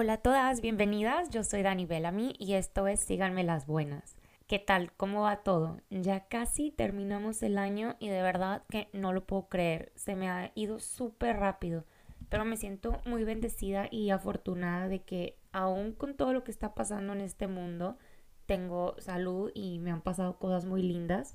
Hola 0.00 0.12
a 0.12 0.18
todas, 0.18 0.60
bienvenidas. 0.60 1.28
Yo 1.30 1.42
soy 1.42 1.62
Dani 1.62 1.84
Bellamy 1.84 2.32
y 2.38 2.52
esto 2.52 2.86
es 2.86 3.00
Síganme 3.00 3.42
las 3.42 3.66
Buenas. 3.66 4.14
¿Qué 4.46 4.60
tal? 4.60 4.92
¿Cómo 4.92 5.22
va 5.22 5.42
todo? 5.42 5.80
Ya 5.90 6.28
casi 6.28 6.70
terminamos 6.70 7.42
el 7.42 7.58
año 7.58 7.96
y 7.98 8.08
de 8.08 8.22
verdad 8.22 8.62
que 8.68 8.88
no 8.92 9.12
lo 9.12 9.26
puedo 9.26 9.48
creer. 9.48 9.90
Se 9.96 10.14
me 10.14 10.30
ha 10.30 10.52
ido 10.54 10.78
súper 10.78 11.38
rápido, 11.38 11.84
pero 12.28 12.44
me 12.44 12.56
siento 12.56 13.00
muy 13.06 13.24
bendecida 13.24 13.88
y 13.90 14.10
afortunada 14.10 14.86
de 14.86 15.02
que 15.02 15.36
aún 15.50 15.94
con 15.94 16.14
todo 16.14 16.32
lo 16.32 16.44
que 16.44 16.52
está 16.52 16.76
pasando 16.76 17.12
en 17.12 17.20
este 17.20 17.48
mundo, 17.48 17.98
tengo 18.46 18.94
salud 19.00 19.50
y 19.52 19.80
me 19.80 19.90
han 19.90 20.02
pasado 20.02 20.38
cosas 20.38 20.64
muy 20.64 20.82
lindas. 20.82 21.34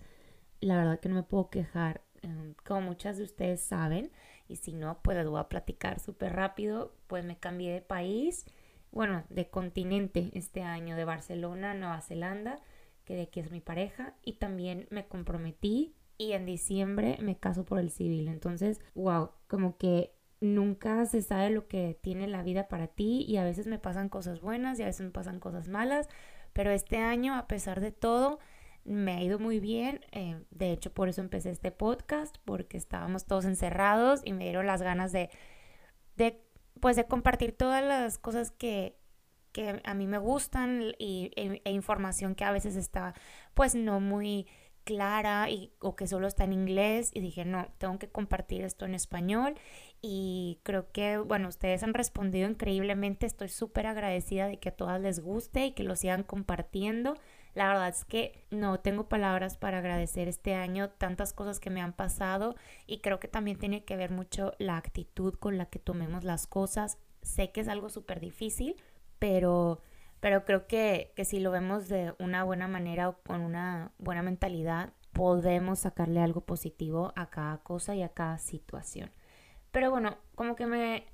La 0.62 0.78
verdad 0.78 1.02
que 1.02 1.10
no 1.10 1.16
me 1.16 1.24
puedo 1.24 1.50
quejar. 1.50 2.02
Em, 2.22 2.54
como 2.66 2.80
muchas 2.80 3.18
de 3.18 3.24
ustedes 3.24 3.60
saben, 3.60 4.10
y 4.54 4.58
si 4.58 4.72
no, 4.72 5.02
pues 5.02 5.18
les 5.18 5.28
voy 5.28 5.40
a 5.40 5.50
platicar 5.50 6.00
súper 6.00 6.34
rápido. 6.34 6.94
Pues 7.08 7.26
me 7.26 7.38
cambié 7.38 7.74
de 7.74 7.82
país, 7.82 8.46
bueno, 8.92 9.24
de 9.30 9.50
continente 9.50 10.30
este 10.34 10.62
año, 10.62 10.96
de 10.96 11.06
Barcelona 11.06 11.72
a 11.72 11.74
Nueva 11.74 12.02
Zelanda, 12.02 12.60
que 13.04 13.16
de 13.16 13.24
aquí 13.24 13.40
es 13.40 13.52
mi 13.52 13.62
pareja. 13.62 14.14
Y 14.24 14.34
también 14.34 14.88
me 14.92 15.08
comprometí 15.08 15.96
y 16.18 16.34
en 16.34 16.46
diciembre 16.46 17.18
me 17.20 17.38
caso 17.38 17.66
por 17.66 17.80
el 17.80 17.90
civil. 17.90 18.28
Entonces, 18.28 18.80
wow, 18.94 19.32
como 19.48 19.78
que 19.78 20.14
nunca 20.40 21.06
se 21.06 21.22
sabe 21.22 21.50
lo 21.50 21.68
que 21.68 21.98
tiene 22.02 22.28
la 22.28 22.44
vida 22.44 22.68
para 22.68 22.88
ti 22.88 23.26
y 23.28 23.38
a 23.38 23.44
veces 23.44 23.66
me 23.66 23.80
pasan 23.80 24.10
cosas 24.10 24.40
buenas 24.40 24.80
y 24.80 24.84
a 24.84 24.88
veces 24.88 25.06
me 25.06 25.12
pasan 25.12 25.40
cosas 25.40 25.68
malas. 25.68 26.08
Pero 26.54 26.70
este 26.70 26.98
año, 26.98 27.36
a 27.36 27.48
pesar 27.48 27.82
de 27.82 27.92
todo, 27.92 28.40
me 28.86 29.14
ha 29.14 29.22
ido 29.22 29.40
muy 29.40 29.60
bien. 29.60 30.02
Eh, 30.12 30.44
de 30.52 30.72
hecho, 30.72 30.94
por 30.94 31.10
eso 31.10 31.22
empecé 31.22 31.50
este 31.50 31.72
podcast, 31.72 32.38
porque 32.46 32.78
estábamos 32.78 33.26
todos 33.26 33.46
encerrados 33.46 34.22
y 34.24 34.34
me 34.34 34.46
dieron 34.46 34.68
las 34.68 34.82
ganas 34.82 35.12
de, 35.12 35.30
de 36.18 36.42
pues, 36.80 36.96
de 36.96 37.06
compartir 37.06 37.54
todas 37.54 37.84
las 37.84 38.18
cosas 38.18 38.52
que, 38.52 38.98
que 39.52 39.82
a 39.84 39.94
mí 39.94 40.08
me 40.08 40.18
gustan 40.18 40.82
y, 40.98 41.32
e, 41.36 41.62
e, 41.64 41.72
información 41.72 42.36
que 42.36 42.44
a 42.44 42.52
veces 42.52 42.76
está, 42.76 43.14
pues, 43.54 43.76
no 43.76 44.00
muy 44.00 44.48
clara 44.84 45.50
y, 45.50 45.74
o 45.80 45.96
que 45.96 46.08
solo 46.08 46.28
está 46.28 46.44
en 46.44 46.54
inglés 46.54 47.12
y 47.14 47.22
dije, 47.22 47.46
no, 47.46 47.68
tengo 47.78 47.98
que 48.00 48.10
compartir 48.10 48.64
esto 48.64 48.86
en 48.86 48.96
español 48.96 49.56
y 50.02 50.60
creo 50.64 50.92
que, 50.92 51.18
bueno, 51.18 51.48
ustedes 51.48 51.84
han 51.84 51.94
respondido 51.94 52.50
increíblemente, 52.50 53.26
estoy 53.26 53.50
súper 53.50 53.88
agradecida 53.88 54.48
de 54.48 54.60
que 54.60 54.70
a 54.70 54.76
todas 54.76 55.00
les 55.00 55.22
guste 55.22 55.68
y 55.68 55.72
que 55.72 55.84
lo 55.84 55.96
sigan 55.96 56.24
compartiendo. 56.24 57.16
La 57.54 57.68
verdad 57.68 57.90
es 57.90 58.04
que 58.04 58.46
no 58.50 58.80
tengo 58.80 59.08
palabras 59.08 59.58
para 59.58 59.78
agradecer 59.78 60.28
este 60.28 60.56
año 60.56 60.90
tantas 60.90 61.34
cosas 61.34 61.60
que 61.60 61.70
me 61.70 61.82
han 61.82 61.94
pasado 61.94 62.56
y 62.88 63.00
creo 63.00 63.20
que 63.20 63.28
también 63.28 63.60
tiene 63.60 63.84
que 63.84 63.96
ver 63.96 64.12
mucho 64.12 64.54
la 64.58 64.78
actitud 64.78 65.36
con 65.36 65.58
la 65.58 65.68
que 65.68 65.80
tomemos 65.80 66.24
las 66.24 66.48
cosas. 66.48 66.98
Sé 67.22 67.52
que 67.52 67.62
es 67.62 67.68
algo 67.68 67.90
súper 67.90 68.20
difícil, 68.20 68.76
pero, 69.20 69.82
pero 70.20 70.46
creo 70.46 70.66
que, 70.66 71.14
que 71.16 71.26
si 71.26 71.40
lo 71.40 71.52
vemos 71.52 71.88
de 71.90 72.16
una 72.20 72.44
buena 72.44 72.68
manera 72.68 73.10
o 73.10 73.18
con 73.22 73.42
una 73.42 73.92
buena 74.00 74.24
mentalidad, 74.24 74.94
podemos 75.14 75.80
sacarle 75.80 76.22
algo 76.22 76.42
positivo 76.42 77.14
a 77.16 77.30
cada 77.30 77.60
cosa 77.60 77.96
y 77.96 78.02
a 78.02 78.10
cada 78.10 78.40
situación. 78.40 79.12
Pero 79.72 79.92
bueno, 79.92 80.18
como 80.36 80.56
que 80.56 80.66
me 80.66 81.06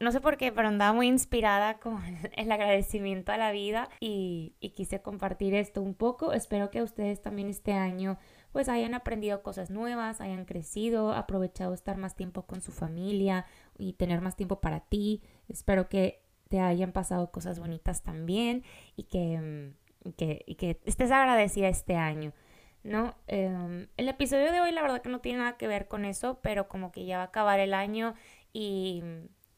no 0.00 0.12
sé 0.12 0.20
por 0.20 0.36
qué, 0.36 0.52
pero 0.52 0.68
andaba 0.68 0.92
muy 0.92 1.06
inspirada 1.06 1.78
con 1.78 2.02
el 2.36 2.52
agradecimiento 2.52 3.32
a 3.32 3.36
la 3.36 3.52
vida 3.52 3.88
y, 4.00 4.54
quise 4.74 5.02
compartir 5.02 5.54
esto 5.54 5.82
un 5.82 5.94
poco. 5.94 6.32
Espero 6.32 6.70
que 6.70 6.82
ustedes 6.82 7.20
también 7.20 7.48
este 7.48 7.72
año 7.72 8.18
pues 8.52 8.68
hayan 8.68 8.94
aprendido 8.94 9.42
cosas 9.42 9.70
nuevas, 9.70 10.20
hayan 10.20 10.44
crecido, 10.44 11.12
aprovechado 11.12 11.74
estar 11.74 11.96
más 11.98 12.16
tiempo 12.16 12.46
con 12.46 12.60
su 12.60 12.72
familia 12.72 13.44
y 13.76 13.94
tener 13.94 14.20
más 14.20 14.36
tiempo 14.36 14.60
para 14.60 14.80
ti. 14.80 15.22
Espero 15.48 15.88
que 15.88 16.22
te 16.48 16.60
hayan 16.60 16.92
pasado 16.92 17.30
cosas 17.30 17.58
bonitas 17.58 18.02
también 18.02 18.64
y 18.96 19.04
que, 19.04 19.74
mm, 20.04 20.12
que, 20.12 20.80
estés 20.84 21.10
agradecida 21.10 21.68
este 21.68 21.96
año. 21.96 22.32
¿no? 22.84 23.16
Em, 23.26 23.88
el 23.96 24.08
episodio 24.08 24.50
de 24.52 24.60
hoy 24.60 24.72
la 24.72 24.82
verdad 24.82 25.02
que 25.02 25.08
no 25.10 25.20
tiene 25.20 25.38
nada 25.40 25.56
que 25.56 25.66
ver 25.66 25.88
con 25.88 26.04
eso, 26.04 26.38
pero 26.42 26.68
como 26.68 26.92
que 26.92 27.04
ya 27.04 27.18
va 27.18 27.24
a 27.24 27.26
acabar 27.26 27.60
el 27.60 27.74
año 27.74 28.14
y 28.52 29.02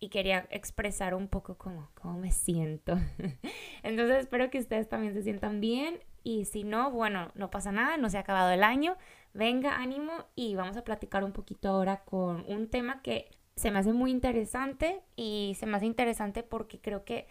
y 0.01 0.09
quería 0.09 0.49
expresar 0.51 1.15
un 1.15 1.29
poco 1.29 1.57
cómo, 1.59 1.91
cómo 1.95 2.19
me 2.19 2.33
siento. 2.33 2.99
Entonces 3.83 4.21
espero 4.21 4.51
que 4.51 4.59
ustedes 4.59 4.89
también 4.89 5.13
se 5.13 5.23
sientan 5.23 5.61
bien 5.61 6.01
y 6.25 6.47
si 6.47 6.65
no, 6.65 6.91
bueno, 6.91 7.31
no 7.35 7.51
pasa 7.51 7.71
nada, 7.71 7.99
no 7.99 8.09
se 8.09 8.17
ha 8.17 8.21
acabado 8.21 8.51
el 8.51 8.65
año. 8.65 8.97
Venga, 9.35 9.77
ánimo 9.77 10.13
y 10.35 10.57
vamos 10.57 10.77
a 10.79 10.85
platicar 10.85 11.23
un 11.23 11.33
poquito 11.33 11.69
ahora 11.69 12.03
con 12.05 12.45
un 12.49 12.69
tema 12.69 13.03
que 13.03 13.31
se 13.57 13.71
me 13.71 13.79
hace 13.79 13.93
muy 13.93 14.11
interesante 14.11 15.03
y 15.17 15.55
se 15.61 15.67
me 15.67 15.77
hace 15.77 15.87
interesante 15.87 16.43
porque 16.43 16.81
creo 16.81 17.05
que 17.05 17.29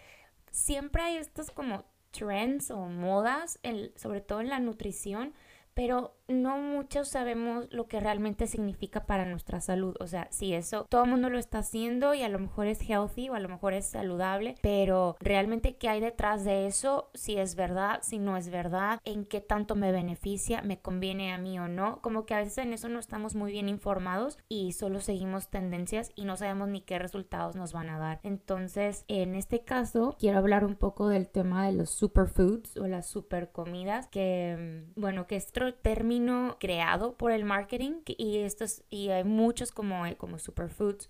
siempre 0.52 1.02
hay 1.02 1.18
estos 1.18 1.50
como 1.50 1.86
trends 2.12 2.70
o 2.70 2.86
modas, 2.86 3.60
sobre 3.96 4.22
todo 4.22 4.42
en 4.42 4.50
la 4.50 4.60
nutrición, 4.60 5.34
pero 5.74 6.19
no 6.30 6.58
muchos 6.60 7.10
sabemos 7.10 7.68
lo 7.72 7.88
que 7.88 8.00
realmente 8.00 8.48
significa 8.48 9.06
para 9.06 9.26
nuestra 9.26 9.60
salud. 9.60 9.96
O 10.00 10.08
sea, 10.08 10.28
si 10.32 10.54
eso 10.54 10.86
todo 10.90 11.04
el 11.04 11.10
mundo 11.10 11.30
lo 11.30 11.40
está 11.40 11.60
haciendo 11.60 12.14
y 12.14 12.22
a 12.22 12.30
lo 12.30 12.40
mejor 12.40 12.68
es 12.68 12.82
healthy 12.88 13.30
o 13.30 13.34
a 13.34 13.40
lo 13.40 13.50
mejor 13.50 13.74
es 13.74 13.88
saludable, 13.88 14.56
pero 14.62 15.18
realmente 15.20 15.76
qué 15.76 15.90
hay 15.90 16.00
detrás 16.00 16.46
de 16.46 16.68
eso, 16.68 17.10
si 17.14 17.38
es 17.38 17.56
verdad, 17.56 18.00
si 18.04 18.20
no 18.20 18.38
es 18.38 18.50
verdad, 18.50 19.00
en 19.06 19.26
qué 19.26 19.42
tanto 19.42 19.76
me 19.76 19.92
beneficia, 19.92 20.62
me 20.62 20.80
conviene 20.80 21.34
a 21.34 21.38
mí 21.38 21.60
o 21.60 21.68
no. 21.68 22.00
Como 22.02 22.26
que 22.26 22.36
a 22.36 22.40
veces 22.40 22.60
en 22.60 22.74
eso 22.74 22.90
no 22.90 23.00
estamos 23.00 23.36
muy 23.36 23.52
bien 23.52 23.68
informados 23.68 24.38
y 24.48 24.74
solo 24.74 25.02
seguimos 25.02 25.50
tendencias 25.50 26.12
y 26.16 26.26
no 26.26 26.38
sabemos 26.38 26.70
ni 26.70 26.82
qué 26.82 27.00
resultados 27.00 27.56
nos 27.56 27.74
van 27.74 27.90
a 27.90 27.98
dar. 27.98 28.20
Entonces, 28.24 29.04
en 29.08 29.36
este 29.36 29.64
caso, 29.64 30.16
quiero 30.20 30.38
hablar 30.38 30.64
un 30.64 30.76
poco 30.76 31.08
del 31.10 31.28
tema 31.28 31.66
de 31.66 31.74
los 31.74 31.90
superfoods 31.90 32.78
o 32.78 32.88
las 32.88 33.08
supercomidas, 33.08 34.08
que, 34.08 34.86
mm, 34.96 35.00
bueno, 35.00 35.26
que 35.26 35.36
es 35.36 35.52
término 35.82 36.19
creado 36.60 37.16
por 37.18 37.32
el 37.32 37.46
marketing 37.46 38.02
y 38.06 38.40
estos 38.40 38.84
y 38.90 39.10
hay 39.10 39.24
muchos 39.24 39.72
como, 39.72 40.04
como 40.18 40.40
superfoods 40.40 41.08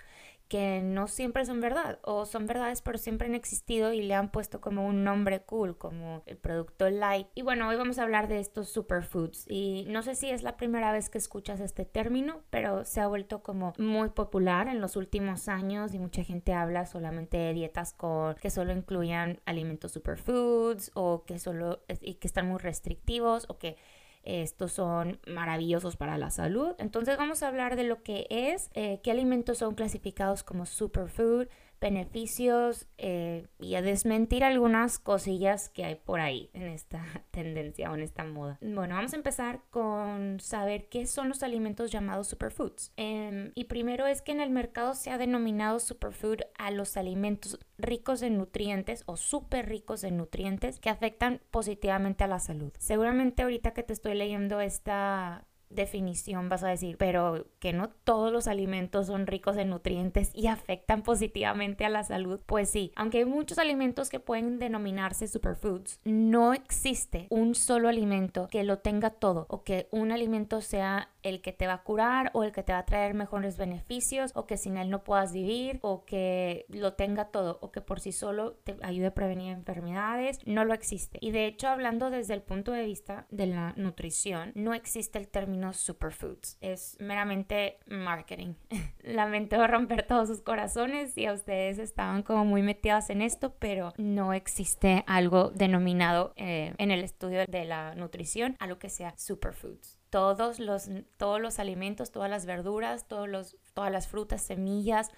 que 0.49 0.81
no 0.81 1.07
siempre 1.07 1.45
son 1.45 1.61
verdad 1.61 1.99
o 2.01 2.25
son 2.25 2.47
verdades 2.47 2.81
pero 2.81 2.97
siempre 2.97 3.27
han 3.27 3.35
existido 3.35 3.93
y 3.93 4.01
le 4.01 4.15
han 4.15 4.31
puesto 4.31 4.59
como 4.59 4.85
un 4.85 5.03
nombre 5.03 5.43
cool 5.43 5.77
como 5.77 6.23
el 6.25 6.37
producto 6.37 6.89
light. 6.89 7.27
Y 7.35 7.43
bueno 7.43 7.69
hoy 7.69 7.75
vamos 7.75 7.99
a 7.99 8.03
hablar 8.03 8.27
de 8.27 8.39
estos 8.39 8.67
superfoods 8.69 9.45
y 9.47 9.85
no 9.87 10.01
sé 10.01 10.15
si 10.15 10.31
es 10.31 10.41
la 10.41 10.57
primera 10.57 10.91
vez 10.91 11.09
que 11.09 11.19
escuchas 11.19 11.59
este 11.59 11.85
término 11.85 12.41
pero 12.49 12.83
se 12.83 12.99
ha 12.99 13.07
vuelto 13.07 13.43
como 13.43 13.73
muy 13.77 14.09
popular 14.09 14.67
en 14.67 14.81
los 14.81 14.95
últimos 14.95 15.47
años 15.47 15.93
y 15.93 15.99
mucha 15.99 16.23
gente 16.23 16.53
habla 16.53 16.87
solamente 16.87 17.37
de 17.37 17.53
dietas 17.53 17.93
con 17.93 18.33
que 18.35 18.49
solo 18.49 18.73
incluyan 18.73 19.39
alimentos 19.45 19.91
superfoods 19.91 20.89
o 20.95 21.25
que 21.25 21.37
solo 21.37 21.83
y 22.01 22.15
que 22.15 22.27
están 22.27 22.47
muy 22.47 22.57
restrictivos 22.57 23.45
o 23.49 23.59
que 23.59 23.77
estos 24.23 24.73
son 24.73 25.19
maravillosos 25.27 25.95
para 25.95 26.17
la 26.17 26.29
salud. 26.29 26.75
Entonces 26.77 27.17
vamos 27.17 27.43
a 27.43 27.47
hablar 27.47 27.75
de 27.75 27.83
lo 27.83 28.03
que 28.03 28.27
es, 28.29 28.69
eh, 28.73 28.99
qué 29.03 29.11
alimentos 29.11 29.59
son 29.59 29.75
clasificados 29.75 30.43
como 30.43 30.65
superfood, 30.65 31.47
beneficios 31.79 32.87
eh, 32.97 33.47
y 33.59 33.75
a 33.75 33.81
desmentir 33.81 34.43
algunas 34.43 34.99
cosillas 34.99 35.69
que 35.69 35.85
hay 35.85 35.95
por 35.95 36.19
ahí 36.19 36.49
en 36.53 36.63
esta 36.63 37.03
tendencia 37.31 37.91
o 37.91 37.95
en 37.95 38.01
esta 38.01 38.23
moda. 38.23 38.57
Bueno, 38.61 38.95
vamos 38.95 39.13
a 39.13 39.17
empezar 39.17 39.61
con 39.69 40.39
saber 40.39 40.89
qué 40.89 41.05
son 41.05 41.29
los 41.29 41.43
alimentos 41.43 41.91
llamados 41.91 42.27
superfoods. 42.27 42.91
Em, 42.97 43.51
y 43.55 43.65
primero 43.65 44.07
es 44.07 44.21
que 44.21 44.31
en 44.31 44.41
el 44.41 44.49
mercado 44.49 44.93
se 44.93 45.11
ha 45.11 45.17
denominado 45.17 45.79
superfood 45.79 46.41
a 46.57 46.71
los 46.71 46.97
alimentos 46.97 47.59
ricos 47.77 48.21
en 48.21 48.37
nutrientes 48.37 49.03
o 49.05 49.17
súper 49.17 49.67
ricos 49.69 50.03
en 50.03 50.17
nutrientes 50.17 50.79
que 50.79 50.89
afectan 50.89 51.41
positivamente 51.51 52.23
a 52.23 52.27
la 52.27 52.39
salud. 52.39 52.71
Seguramente 52.79 53.43
ahorita 53.43 53.71
que 53.71 53.83
te 53.83 53.93
estoy 53.93 54.15
leyendo 54.15 54.59
esta 54.59 55.45
definición 55.69 56.49
vas 56.49 56.63
a 56.63 56.69
decir, 56.69 56.97
pero 56.97 57.47
que 57.59 57.73
no 57.73 57.89
todos 57.89 58.31
los 58.31 58.47
alimentos 58.47 59.07
son 59.07 59.27
ricos 59.27 59.57
en 59.57 59.69
nutrientes 59.69 60.31
y 60.33 60.47
afectan 60.47 61.03
positivamente 61.03 61.85
a 61.85 61.89
la 61.89 62.03
salud. 62.03 62.39
Pues 62.45 62.69
sí, 62.69 62.91
aunque 62.95 63.19
hay 63.19 63.25
muchos 63.25 63.59
alimentos 63.59 64.09
que 64.09 64.19
pueden 64.19 64.59
denominarse 64.59 65.27
superfoods, 65.27 65.99
no 66.03 66.53
existe 66.53 67.27
un 67.29 67.55
solo 67.55 67.87
alimento 67.87 68.47
que 68.49 68.63
lo 68.63 68.79
tenga 68.79 69.11
todo 69.11 69.45
o 69.49 69.63
que 69.63 69.87
un 69.91 70.11
alimento 70.11 70.61
sea 70.61 71.09
el 71.23 71.41
que 71.41 71.53
te 71.53 71.67
va 71.67 71.73
a 71.73 71.83
curar 71.83 72.31
o 72.33 72.43
el 72.43 72.51
que 72.51 72.63
te 72.63 72.73
va 72.73 72.79
a 72.79 72.85
traer 72.85 73.13
mejores 73.13 73.57
beneficios 73.57 74.31
o 74.35 74.45
que 74.45 74.57
sin 74.57 74.77
él 74.77 74.89
no 74.89 75.03
puedas 75.03 75.33
vivir 75.33 75.79
o 75.81 76.05
que 76.05 76.65
lo 76.69 76.93
tenga 76.93 77.25
todo 77.25 77.59
o 77.61 77.71
que 77.71 77.81
por 77.81 77.99
sí 77.99 78.11
solo 78.11 78.53
te 78.63 78.77
ayude 78.81 79.07
a 79.07 79.13
prevenir 79.13 79.53
enfermedades, 79.53 80.39
no 80.45 80.65
lo 80.65 80.73
existe. 80.73 81.19
Y 81.21 81.31
de 81.31 81.45
hecho, 81.45 81.67
hablando 81.67 82.09
desde 82.09 82.33
el 82.33 82.41
punto 82.41 82.71
de 82.71 82.85
vista 82.85 83.25
de 83.29 83.47
la 83.47 83.73
nutrición, 83.75 84.51
no 84.55 84.73
existe 84.73 85.19
el 85.19 85.27
término 85.27 85.73
superfoods, 85.73 86.57
es 86.61 86.97
meramente 86.99 87.79
marketing. 87.87 88.53
Lamento 89.03 89.65
romper 89.67 90.05
todos 90.07 90.27
sus 90.29 90.41
corazones 90.41 91.13
si 91.13 91.25
a 91.25 91.33
ustedes 91.33 91.79
estaban 91.79 92.23
como 92.23 92.45
muy 92.45 92.61
metidas 92.61 93.09
en 93.09 93.21
esto, 93.21 93.53
pero 93.59 93.93
no 93.97 94.33
existe 94.33 95.03
algo 95.07 95.51
denominado 95.51 96.33
eh, 96.35 96.73
en 96.77 96.91
el 96.91 97.03
estudio 97.03 97.45
de 97.47 97.65
la 97.65 97.95
nutrición 97.95 98.55
a 98.59 98.67
lo 98.67 98.79
que 98.79 98.89
sea 98.89 99.13
superfoods 99.17 99.98
todos 100.09 100.59
los, 100.59 100.89
todos 101.17 101.39
los 101.39 101.59
alimentos, 101.59 102.11
todas 102.11 102.29
las 102.29 102.45
verduras, 102.45 103.07
todos 103.07 103.29
los, 103.29 103.57
todas 103.73 103.91
las 103.91 104.07
frutas, 104.07 104.41
semillas, 104.41 105.09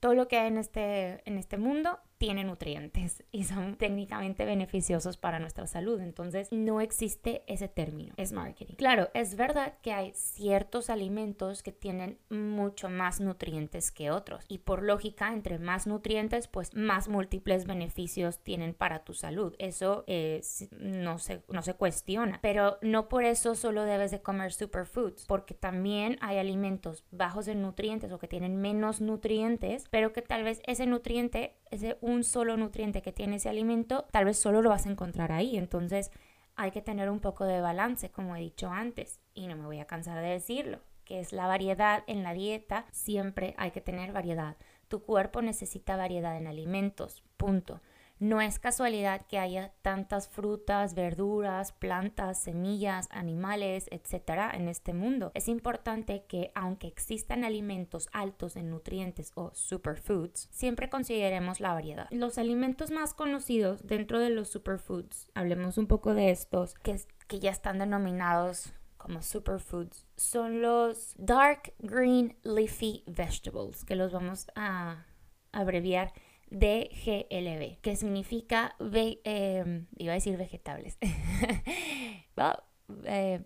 todo 0.00 0.14
lo 0.14 0.28
que 0.28 0.38
hay 0.38 0.48
en 0.48 0.58
este, 0.58 1.22
en 1.28 1.38
este 1.38 1.56
mundo 1.56 1.98
tiene 2.18 2.44
nutrientes 2.44 3.24
y 3.32 3.44
son 3.44 3.76
técnicamente 3.76 4.44
beneficiosos 4.44 5.16
para 5.16 5.38
nuestra 5.38 5.66
salud. 5.66 6.00
Entonces 6.00 6.48
no 6.50 6.80
existe 6.80 7.42
ese 7.46 7.68
término, 7.68 8.14
es 8.16 8.32
marketing. 8.32 8.74
Claro, 8.74 9.10
es 9.14 9.36
verdad 9.36 9.74
que 9.82 9.92
hay 9.92 10.12
ciertos 10.14 10.90
alimentos 10.90 11.62
que 11.62 11.72
tienen 11.72 12.18
mucho 12.30 12.88
más 12.88 13.20
nutrientes 13.20 13.90
que 13.90 14.10
otros 14.10 14.44
y 14.48 14.58
por 14.58 14.82
lógica, 14.82 15.32
entre 15.32 15.58
más 15.58 15.86
nutrientes, 15.86 16.48
pues 16.48 16.74
más 16.74 17.08
múltiples 17.08 17.66
beneficios 17.66 18.38
tienen 18.38 18.74
para 18.74 19.04
tu 19.04 19.14
salud. 19.14 19.54
Eso 19.58 20.04
no, 20.78 21.18
se, 21.18 21.42
no 21.48 21.62
se 21.62 21.74
cuestiona, 21.74 22.38
pero 22.42 22.78
no 22.82 23.08
por 23.08 23.24
eso 23.24 23.54
solo 23.54 23.84
debes 23.84 24.10
de 24.10 24.22
comer 24.22 24.52
superfoods, 24.52 25.26
porque 25.26 25.54
también 25.54 26.18
hay 26.20 26.38
alimentos 26.38 27.04
bajos 27.10 27.48
en 27.48 27.62
nutrientes 27.62 28.12
o 28.12 28.18
que 28.18 28.28
tienen 28.28 28.56
menos 28.56 29.00
nutrientes, 29.00 29.86
pero 29.90 30.12
que 30.12 30.22
tal 30.22 30.44
vez 30.44 30.60
ese 30.66 30.86
nutriente, 30.86 31.56
ese 31.70 31.98
un 32.04 32.22
solo 32.22 32.58
nutriente 32.58 33.00
que 33.00 33.12
tiene 33.12 33.36
ese 33.36 33.48
alimento, 33.48 34.04
tal 34.10 34.26
vez 34.26 34.38
solo 34.38 34.60
lo 34.60 34.68
vas 34.68 34.84
a 34.84 34.90
encontrar 34.90 35.32
ahí. 35.32 35.56
Entonces 35.56 36.10
hay 36.54 36.70
que 36.70 36.82
tener 36.82 37.08
un 37.08 37.18
poco 37.18 37.46
de 37.46 37.62
balance, 37.62 38.10
como 38.10 38.36
he 38.36 38.40
dicho 38.40 38.68
antes, 38.68 39.20
y 39.32 39.46
no 39.46 39.56
me 39.56 39.64
voy 39.64 39.80
a 39.80 39.86
cansar 39.86 40.20
de 40.20 40.28
decirlo, 40.28 40.80
que 41.04 41.20
es 41.20 41.32
la 41.32 41.46
variedad 41.46 42.04
en 42.06 42.22
la 42.22 42.34
dieta, 42.34 42.84
siempre 42.92 43.54
hay 43.56 43.70
que 43.70 43.80
tener 43.80 44.12
variedad. 44.12 44.56
Tu 44.88 45.02
cuerpo 45.02 45.40
necesita 45.40 45.96
variedad 45.96 46.36
en 46.36 46.46
alimentos, 46.46 47.24
punto. 47.38 47.80
No 48.24 48.40
es 48.40 48.58
casualidad 48.58 49.26
que 49.26 49.38
haya 49.38 49.74
tantas 49.82 50.30
frutas, 50.30 50.94
verduras, 50.94 51.72
plantas, 51.72 52.42
semillas, 52.42 53.06
animales, 53.10 53.86
etcétera, 53.90 54.50
en 54.54 54.66
este 54.68 54.94
mundo. 54.94 55.30
Es 55.34 55.46
importante 55.46 56.24
que, 56.26 56.50
aunque 56.54 56.86
existan 56.86 57.44
alimentos 57.44 58.08
altos 58.12 58.56
en 58.56 58.70
nutrientes 58.70 59.30
o 59.34 59.50
superfoods, 59.52 60.48
siempre 60.50 60.88
consideremos 60.88 61.60
la 61.60 61.74
variedad. 61.74 62.08
Los 62.12 62.38
alimentos 62.38 62.90
más 62.90 63.12
conocidos 63.12 63.86
dentro 63.86 64.18
de 64.18 64.30
los 64.30 64.48
superfoods, 64.48 65.30
hablemos 65.34 65.76
un 65.76 65.86
poco 65.86 66.14
de 66.14 66.30
estos, 66.30 66.72
que, 66.76 66.98
que 67.28 67.40
ya 67.40 67.50
están 67.50 67.78
denominados 67.78 68.72
como 68.96 69.20
superfoods, 69.20 70.06
son 70.16 70.62
los 70.62 71.14
dark 71.18 71.74
green 71.78 72.38
leafy 72.42 73.04
vegetables, 73.06 73.84
que 73.84 73.96
los 73.96 74.12
vamos 74.12 74.46
a 74.54 75.04
abreviar 75.52 76.14
DGLB, 76.50 77.80
que 77.80 77.96
significa, 77.96 78.76
em, 78.80 79.86
iba 79.96 80.12
a 80.12 80.14
decir 80.14 80.36
vegetables, 80.36 80.98
eh, 83.04 83.44